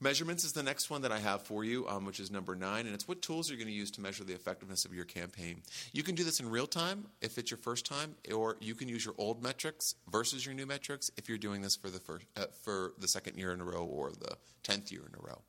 Measurements 0.00 0.44
is 0.44 0.52
the 0.52 0.62
next 0.62 0.90
one 0.90 1.02
that 1.02 1.10
I 1.10 1.18
have 1.18 1.42
for 1.42 1.64
you, 1.64 1.88
um, 1.88 2.04
which 2.04 2.20
is 2.20 2.30
number 2.30 2.54
nine, 2.54 2.86
and 2.86 2.94
it's 2.94 3.08
what 3.08 3.20
tools 3.20 3.50
you're 3.50 3.58
going 3.58 3.66
to 3.66 3.74
use 3.74 3.90
to 3.92 4.00
measure 4.00 4.22
the 4.22 4.32
effectiveness 4.32 4.84
of 4.84 4.94
your 4.94 5.04
campaign. 5.04 5.60
You 5.92 6.04
can 6.04 6.14
do 6.14 6.22
this 6.22 6.38
in 6.38 6.48
real 6.48 6.68
time 6.68 7.06
if 7.20 7.36
it's 7.36 7.50
your 7.50 7.58
first 7.58 7.84
time, 7.84 8.14
or 8.32 8.56
you 8.60 8.76
can 8.76 8.88
use 8.88 9.04
your 9.04 9.14
old 9.18 9.42
metrics 9.42 9.96
versus 10.08 10.46
your 10.46 10.54
new 10.54 10.66
metrics 10.66 11.10
if 11.16 11.28
you're 11.28 11.36
doing 11.36 11.62
this 11.62 11.74
for 11.74 11.90
the 11.90 11.98
first, 11.98 12.26
uh, 12.36 12.44
for 12.62 12.92
the 12.98 13.08
second 13.08 13.36
year 13.36 13.52
in 13.52 13.60
a 13.60 13.64
row 13.64 13.84
or 13.84 14.12
the 14.12 14.36
tenth 14.62 14.92
year 14.92 15.02
in 15.02 15.18
a 15.18 15.26
row. 15.26 15.40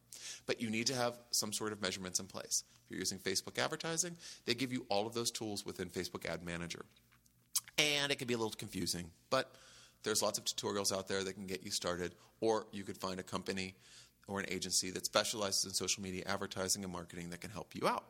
But 0.47 0.59
you 0.59 0.71
need 0.71 0.87
to 0.87 0.95
have 0.95 1.19
some 1.29 1.53
sort 1.53 1.71
of 1.71 1.79
measurements 1.79 2.19
in 2.19 2.25
place. 2.25 2.63
If 2.85 2.89
you're 2.89 2.99
using 2.99 3.19
Facebook 3.19 3.63
advertising, 3.63 4.17
they 4.45 4.55
give 4.55 4.73
you 4.73 4.83
all 4.89 5.05
of 5.05 5.13
those 5.13 5.29
tools 5.29 5.63
within 5.63 5.89
Facebook 5.89 6.25
Ad 6.25 6.43
Manager, 6.43 6.85
and 7.77 8.11
it 8.11 8.17
can 8.17 8.27
be 8.27 8.33
a 8.33 8.37
little 8.37 8.51
confusing, 8.57 9.11
but 9.29 9.51
there's 10.01 10.23
lots 10.23 10.39
of 10.39 10.45
tutorials 10.45 10.95
out 10.95 11.07
there 11.07 11.23
that 11.23 11.33
can 11.33 11.45
get 11.45 11.63
you 11.63 11.69
started, 11.69 12.15
or 12.41 12.65
you 12.71 12.83
could 12.83 12.97
find 12.97 13.19
a 13.19 13.23
company 13.23 13.75
or 14.29 14.39
an 14.39 14.45
agency 14.49 14.91
that 14.91 15.05
specializes 15.05 15.65
in 15.65 15.71
social 15.71 16.03
media 16.03 16.23
advertising 16.27 16.83
and 16.83 16.93
marketing 16.93 17.31
that 17.31 17.41
can 17.41 17.49
help 17.49 17.73
you 17.73 17.87
out. 17.87 18.05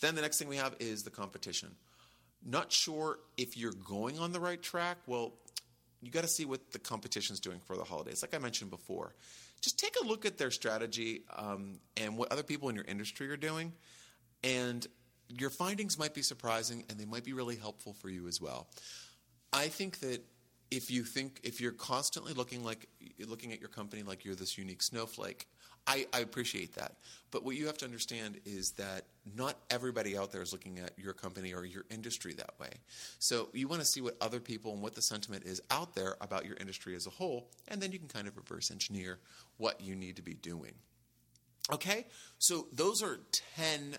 Then 0.00 0.14
the 0.14 0.22
next 0.22 0.38
thing 0.38 0.48
we 0.48 0.56
have 0.56 0.76
is 0.78 1.02
the 1.02 1.10
competition. 1.10 1.70
Not 2.44 2.70
sure 2.70 3.18
if 3.36 3.56
you're 3.56 3.72
going 3.72 4.18
on 4.18 4.32
the 4.32 4.38
right 4.38 4.62
track. 4.62 4.98
Well, 5.06 5.32
you 6.02 6.10
got 6.10 6.22
to 6.22 6.28
see 6.28 6.44
what 6.44 6.72
the 6.72 6.78
competition's 6.78 7.40
doing 7.40 7.60
for 7.64 7.76
the 7.76 7.84
holidays. 7.84 8.22
Like 8.22 8.34
I 8.34 8.38
mentioned 8.38 8.70
before, 8.70 9.14
just 9.62 9.78
take 9.78 9.96
a 10.00 10.06
look 10.06 10.26
at 10.26 10.36
their 10.36 10.50
strategy 10.50 11.22
um, 11.34 11.78
and 11.96 12.18
what 12.18 12.30
other 12.30 12.42
people 12.42 12.68
in 12.68 12.76
your 12.76 12.84
industry 12.84 13.28
are 13.30 13.38
doing, 13.38 13.72
and 14.44 14.86
your 15.28 15.50
findings 15.50 15.98
might 15.98 16.14
be 16.14 16.22
surprising 16.22 16.84
and 16.88 17.00
they 17.00 17.06
might 17.06 17.24
be 17.24 17.32
really 17.32 17.56
helpful 17.56 17.94
for 17.94 18.10
you 18.10 18.28
as 18.28 18.40
well. 18.40 18.68
I 19.52 19.68
think 19.68 20.00
that 20.00 20.22
if 20.70 20.90
you 20.90 21.04
think 21.04 21.40
if 21.42 21.60
you're 21.60 21.72
constantly 21.72 22.32
looking 22.32 22.64
like 22.64 22.88
looking 23.26 23.52
at 23.52 23.60
your 23.60 23.68
company 23.68 24.02
like 24.02 24.24
you're 24.24 24.34
this 24.34 24.58
unique 24.58 24.82
snowflake 24.82 25.46
I, 25.86 26.06
I, 26.12 26.20
appreciate 26.20 26.74
that. 26.74 26.96
But 27.30 27.44
what 27.44 27.56
you 27.56 27.66
have 27.66 27.78
to 27.78 27.84
understand 27.84 28.40
is 28.44 28.72
that 28.72 29.04
not 29.36 29.56
everybody 29.70 30.16
out 30.16 30.32
there 30.32 30.42
is 30.42 30.52
looking 30.52 30.78
at 30.78 30.98
your 30.98 31.12
company 31.12 31.54
or 31.54 31.64
your 31.64 31.84
industry 31.90 32.34
that 32.34 32.58
way. 32.58 32.70
So 33.18 33.48
you 33.52 33.68
want 33.68 33.82
to 33.82 33.86
see 33.86 34.00
what 34.00 34.16
other 34.20 34.40
people 34.40 34.72
and 34.72 34.82
what 34.82 34.94
the 34.94 35.02
sentiment 35.02 35.44
is 35.44 35.60
out 35.70 35.94
there 35.94 36.16
about 36.20 36.44
your 36.44 36.56
industry 36.56 36.96
as 36.96 37.06
a 37.06 37.10
whole 37.10 37.48
and 37.68 37.80
then 37.80 37.92
you 37.92 37.98
can 37.98 38.08
kind 38.08 38.26
of 38.26 38.36
reverse 38.36 38.70
engineer 38.70 39.18
what 39.58 39.80
you 39.80 39.94
need 39.94 40.16
to 40.16 40.22
be 40.22 40.34
doing. 40.34 40.72
Okay? 41.72 42.06
So 42.38 42.66
those 42.72 43.02
are 43.02 43.20
10 43.56 43.96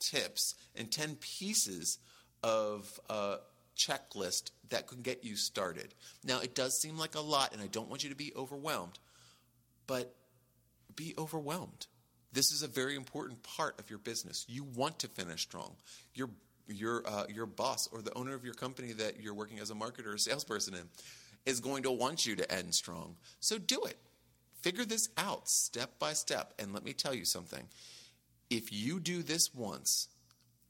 tips 0.00 0.54
and 0.74 0.90
10 0.90 1.16
pieces 1.16 1.98
of 2.42 2.88
uh, 3.10 3.36
checklist 3.78 4.50
that 4.68 4.88
can 4.88 5.00
get 5.00 5.24
you 5.24 5.36
started. 5.36 5.94
Now, 6.24 6.40
it 6.40 6.54
does 6.54 6.78
seem 6.80 6.98
like 6.98 7.14
a 7.14 7.20
lot, 7.20 7.52
and 7.52 7.62
I 7.62 7.68
don't 7.68 7.88
want 7.88 8.02
you 8.02 8.10
to 8.10 8.16
be 8.16 8.32
overwhelmed, 8.36 8.98
but 9.86 10.14
be 10.94 11.14
overwhelmed. 11.16 11.86
This 12.32 12.50
is 12.52 12.62
a 12.62 12.68
very 12.68 12.96
important 12.96 13.42
part 13.42 13.78
of 13.78 13.88
your 13.88 14.00
business. 14.00 14.44
You 14.48 14.64
want 14.64 14.98
to 14.98 15.08
finish 15.08 15.42
strong. 15.42 15.76
Your 16.14 16.28
your 16.66 17.02
uh, 17.06 17.24
your 17.32 17.46
boss 17.46 17.88
or 17.90 18.02
the 18.02 18.12
owner 18.12 18.34
of 18.34 18.44
your 18.44 18.52
company 18.52 18.92
that 18.92 19.20
you're 19.22 19.32
working 19.32 19.58
as 19.58 19.70
a 19.70 19.74
marketer 19.74 20.12
or 20.12 20.18
salesperson 20.18 20.74
in 20.74 20.82
is 21.46 21.60
going 21.60 21.84
to 21.84 21.90
want 21.90 22.26
you 22.26 22.36
to 22.36 22.52
end 22.52 22.74
strong. 22.74 23.16
So 23.40 23.56
do 23.56 23.82
it. 23.84 23.96
Figure 24.60 24.84
this 24.84 25.08
out 25.16 25.48
step 25.48 25.98
by 25.98 26.12
step. 26.12 26.52
And 26.58 26.74
let 26.74 26.84
me 26.84 26.92
tell 26.92 27.14
you 27.14 27.24
something. 27.24 27.64
If 28.50 28.72
you 28.72 29.00
do 29.00 29.22
this 29.22 29.54
once 29.54 30.08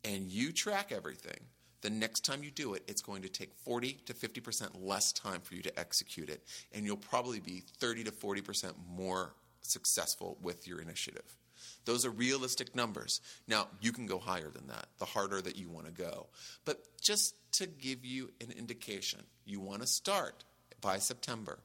and 0.05 0.31
you 0.31 0.53
track 0.53 0.93
everything, 0.93 1.41
the 1.81 1.91
next 1.91 2.25
time 2.25 2.43
you 2.43 2.51
do 2.51 2.75
it, 2.75 2.83
it's 2.89 3.03
going 3.03 3.23
to 3.23 3.29
take 3.29 3.55
40 3.65 4.01
to 4.07 4.15
50% 4.15 4.71
less 4.81 5.13
time 5.13 5.41
for 5.41 5.55
you 5.55 5.63
to 5.63 5.79
execute 5.79 6.29
it, 6.29 6.43
and 6.73 6.85
you'll 6.85 6.97
probably 6.97 7.41
be 7.41 7.63
30 7.79 8.05
to 8.05 8.11
40% 8.11 8.73
more 8.89 9.35
successful 9.63 10.39
with 10.43 10.67
your 10.67 10.81
initiative. 10.81 11.37
Those 11.85 12.05
are 12.05 12.11
realistic 12.11 12.75
numbers. 12.75 13.21
Now, 13.47 13.69
you 13.81 13.93
can 13.93 14.07
go 14.07 14.19
higher 14.19 14.51
than 14.51 14.69
that, 14.69 14.87
the 14.99 15.05
harder 15.05 15.41
that 15.41 15.57
you 15.57 15.69
want 15.69 15.87
to 15.87 15.93
go. 15.93 16.27
But 16.65 16.83
just 17.01 17.35
to 17.53 17.67
give 17.67 18.05
you 18.05 18.31
an 18.41 18.53
indication, 18.53 19.21
you 19.45 19.61
want 19.61 19.81
to 19.83 19.87
start 19.87 20.45
by 20.81 20.99
September. 20.99 21.61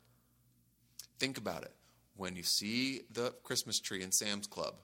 Think 1.20 1.38
about 1.38 1.64
it. 1.64 1.74
When 2.16 2.36
you 2.36 2.44
see 2.44 3.02
the 3.12 3.34
Christmas 3.44 3.80
tree 3.80 4.04
in 4.04 4.12
Sam's 4.12 4.48
Club, 4.48 4.76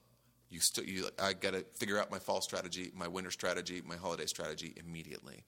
you 0.50 0.60
still, 0.60 0.84
you, 0.84 1.06
I 1.22 1.32
got 1.32 1.52
to 1.52 1.64
figure 1.76 1.98
out 1.98 2.10
my 2.10 2.18
fall 2.18 2.40
strategy, 2.40 2.90
my 2.94 3.08
winter 3.08 3.30
strategy, 3.30 3.82
my 3.84 3.96
holiday 3.96 4.26
strategy 4.26 4.74
immediately. 4.76 5.44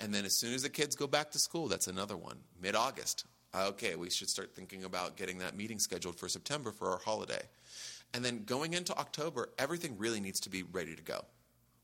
And 0.00 0.14
then 0.14 0.24
as 0.24 0.38
soon 0.38 0.54
as 0.54 0.62
the 0.62 0.70
kids 0.70 0.96
go 0.96 1.06
back 1.06 1.30
to 1.32 1.38
school, 1.38 1.68
that's 1.68 1.86
another 1.86 2.16
one. 2.16 2.38
Mid 2.60 2.74
August, 2.74 3.26
okay, 3.54 3.96
we 3.96 4.08
should 4.08 4.30
start 4.30 4.54
thinking 4.54 4.84
about 4.84 5.16
getting 5.16 5.38
that 5.38 5.56
meeting 5.56 5.78
scheduled 5.78 6.16
for 6.16 6.26
September 6.26 6.72
for 6.72 6.90
our 6.90 6.98
holiday. 6.98 7.42
And 8.14 8.24
then 8.24 8.44
going 8.44 8.72
into 8.72 8.96
October, 8.96 9.50
everything 9.58 9.96
really 9.98 10.20
needs 10.20 10.40
to 10.40 10.50
be 10.50 10.62
ready 10.62 10.96
to 10.96 11.02
go. 11.02 11.24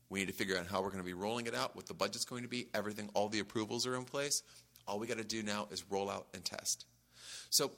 We 0.09 0.19
need 0.19 0.27
to 0.27 0.33
figure 0.33 0.57
out 0.57 0.65
how 0.65 0.81
we're 0.81 0.89
going 0.89 1.03
to 1.03 1.05
be 1.05 1.13
rolling 1.13 1.45
it 1.45 1.53
out, 1.53 1.75
what 1.75 1.85
the 1.85 1.93
budget's 1.93 2.25
going 2.25 2.43
to 2.43 2.49
be, 2.49 2.67
everything, 2.73 3.09
all 3.13 3.29
the 3.29 3.39
approvals 3.39 3.85
are 3.85 3.95
in 3.95 4.05
place. 4.05 4.41
All 4.87 4.99
we 4.99 5.05
got 5.05 5.17
to 5.17 5.23
do 5.23 5.43
now 5.43 5.67
is 5.69 5.83
roll 5.89 6.09
out 6.09 6.27
and 6.33 6.43
test. 6.43 6.85
So, 7.49 7.71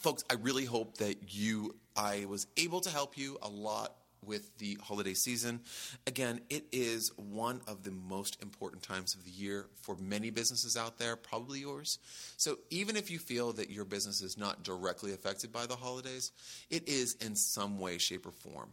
folks, 0.00 0.24
I 0.30 0.34
really 0.34 0.64
hope 0.64 0.96
that 0.98 1.32
you, 1.34 1.76
I 1.94 2.24
was 2.26 2.46
able 2.56 2.80
to 2.80 2.90
help 2.90 3.16
you 3.16 3.38
a 3.42 3.48
lot 3.48 3.94
with 4.24 4.56
the 4.58 4.78
holiday 4.82 5.14
season. 5.14 5.60
Again, 6.06 6.40
it 6.50 6.66
is 6.72 7.12
one 7.16 7.60
of 7.66 7.82
the 7.84 7.90
most 7.90 8.40
important 8.42 8.82
times 8.82 9.14
of 9.14 9.24
the 9.24 9.30
year 9.30 9.66
for 9.82 9.96
many 9.96 10.30
businesses 10.30 10.76
out 10.76 10.98
there, 10.98 11.16
probably 11.16 11.60
yours. 11.60 11.98
So 12.36 12.58
even 12.70 12.96
if 12.96 13.10
you 13.10 13.18
feel 13.18 13.52
that 13.54 13.70
your 13.70 13.84
business 13.84 14.20
is 14.20 14.36
not 14.36 14.62
directly 14.62 15.12
affected 15.12 15.52
by 15.52 15.66
the 15.66 15.76
holidays, 15.76 16.32
it 16.70 16.88
is 16.88 17.14
in 17.14 17.36
some 17.36 17.78
way, 17.78 17.98
shape, 17.98 18.26
or 18.26 18.32
form. 18.32 18.70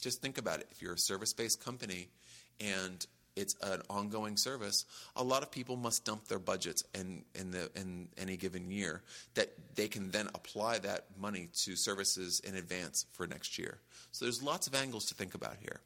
Just 0.00 0.22
think 0.22 0.38
about 0.38 0.60
it. 0.60 0.68
If 0.70 0.80
you're 0.80 0.94
a 0.94 0.98
service 0.98 1.32
based 1.32 1.64
company 1.64 2.08
and 2.60 3.06
it's 3.38 3.54
an 3.62 3.82
ongoing 3.88 4.36
service, 4.36 4.84
a 5.16 5.22
lot 5.22 5.42
of 5.42 5.50
people 5.50 5.76
must 5.76 6.04
dump 6.04 6.26
their 6.26 6.38
budgets 6.38 6.84
in, 6.94 7.24
in, 7.34 7.50
the, 7.50 7.70
in 7.76 8.08
any 8.18 8.36
given 8.36 8.70
year 8.70 9.02
that 9.34 9.48
they 9.74 9.88
can 9.88 10.10
then 10.10 10.26
apply 10.34 10.78
that 10.80 11.06
money 11.18 11.48
to 11.62 11.76
services 11.76 12.40
in 12.40 12.56
advance 12.56 13.06
for 13.12 13.26
next 13.26 13.58
year. 13.58 13.78
So 14.12 14.24
there's 14.24 14.42
lots 14.42 14.66
of 14.66 14.74
angles 14.74 15.06
to 15.06 15.14
think 15.14 15.34
about 15.34 15.56
here. 15.60 15.80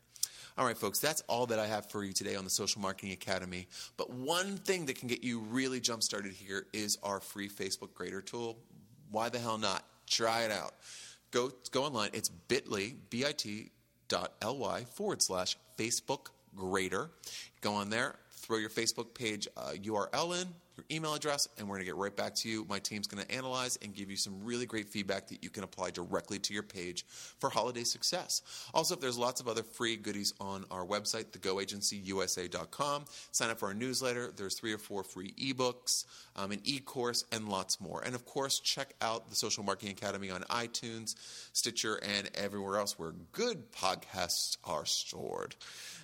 All 0.59 0.67
right, 0.67 0.77
folks, 0.77 0.99
that's 0.99 1.23
all 1.29 1.47
that 1.47 1.59
I 1.59 1.67
have 1.67 1.91
for 1.91 2.05
you 2.05 2.13
today 2.13 2.37
on 2.37 2.45
the 2.45 2.51
Social 2.51 2.83
Marketing 2.83 3.13
Academy. 3.13 3.69
But 3.97 4.11
one 4.11 4.57
thing 4.59 4.87
that 4.87 4.99
can 4.99 5.09
get 5.09 5.25
you 5.25 5.41
really 5.41 5.81
jump 5.81 6.03
started 6.03 6.33
here 6.33 6.67
is 6.73 6.99
our 7.03 7.21
free 7.21 7.49
Facebook 7.49 7.95
grader 7.95 8.21
tool. 8.21 8.59
Why 9.11 9.31
the 9.31 9.39
hell 9.39 9.59
not? 9.59 9.85
Try 10.07 10.43
it 10.43 10.51
out. 10.51 10.75
Go, 11.31 11.51
go 11.71 11.85
online. 11.85 12.11
It's 12.13 12.29
bit.ly, 12.29 12.95
B-I-T 13.09 13.71
dot 14.09 14.35
L-Y 14.43 14.85
forward 14.95 15.23
slash 15.23 15.57
Facebook 15.79 16.27
grader. 16.55 17.11
Go 17.61 17.75
on 17.75 17.91
there, 17.91 18.17
throw 18.31 18.59
your 18.59 18.71
Facebook 18.71 19.15
page 19.15 19.49
uh, 19.57 19.73
URL 19.83 20.41
in, 20.41 20.49
your 20.77 20.85
email 20.91 21.15
address, 21.15 21.49
and 21.59 21.69
we're 21.69 21.77
going 21.77 21.87
to 21.87 21.91
get 21.91 21.97
right 21.97 22.15
back 22.17 22.35
to 22.37 22.49
you. 22.49 22.65
My 22.69 22.79
team's 22.79 23.07
going 23.07 23.25
to 23.25 23.35
analyze 23.35 23.79
and 23.83 23.95
give 23.95 24.11
you 24.11 24.17
some 24.17 24.45
really 24.45 24.67
great 24.67 24.89
feedback 24.89 25.29
that 25.29 25.43
you 25.43 25.51
can 25.51 25.65
apply 25.65 25.91
directly 25.91 26.39
to 26.41 26.55
your 26.55 26.63
page 26.63 27.05
for 27.07 27.51
holiday 27.51 27.85
success. 27.85 28.43
Also, 28.73 28.95
if 28.95 29.01
there's 29.01 29.19
lots 29.19 29.41
of 29.41 29.49
other 29.49 29.63
free 29.63 29.97
goodies 29.97 30.35
on 30.41 30.65
our 30.71 30.85
website, 30.85 31.27
thegoagencyusa.com. 31.27 33.05
Sign 33.33 33.51
up 33.51 33.59
for 33.59 33.69
our 33.69 33.75
newsletter. 33.75 34.33
There's 34.35 34.59
three 34.59 34.73
or 34.73 34.79
four 34.79 35.05
free 35.05 35.33
ebooks, 35.33 36.05
um, 36.37 36.53
an 36.53 36.61
e-course, 36.65 37.25
and 37.33 37.49
lots 37.49 37.81
more. 37.81 38.03
And 38.05 38.15
of 38.15 38.25
course, 38.25 38.61
check 38.61 38.95
out 39.01 39.29
the 39.29 39.37
Social 39.37 39.65
Marketing 39.65 39.93
Academy 39.93 40.31
on 40.31 40.43
iTunes, 40.43 41.15
Stitcher, 41.53 41.97
and 41.97 42.31
everywhere 42.35 42.79
else 42.79 42.99
where 42.99 43.13
good 43.33 43.73
podcasts 43.73 44.57
are 44.65 44.87
stored. 44.87 45.57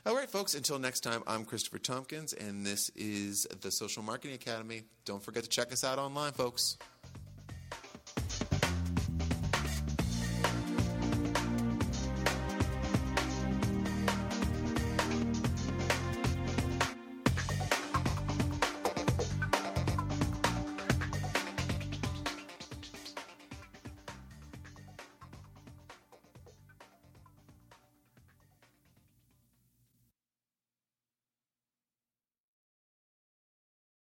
All 0.06 0.14
right, 0.14 0.30
folks, 0.30 0.54
until 0.54 0.78
next 0.78 1.00
time, 1.00 1.22
I'm 1.26 1.44
Christopher 1.44 1.78
Tompkins, 1.78 2.32
and 2.32 2.64
this 2.64 2.90
is 2.96 3.46
the 3.60 3.70
Social 3.70 4.02
Marketing 4.02 4.34
Academy. 4.58 4.82
Don't 5.04 5.22
forget 5.22 5.44
to 5.44 5.48
check 5.48 5.72
us 5.72 5.84
out 5.84 6.00
online, 6.00 6.32
folks. 6.32 6.78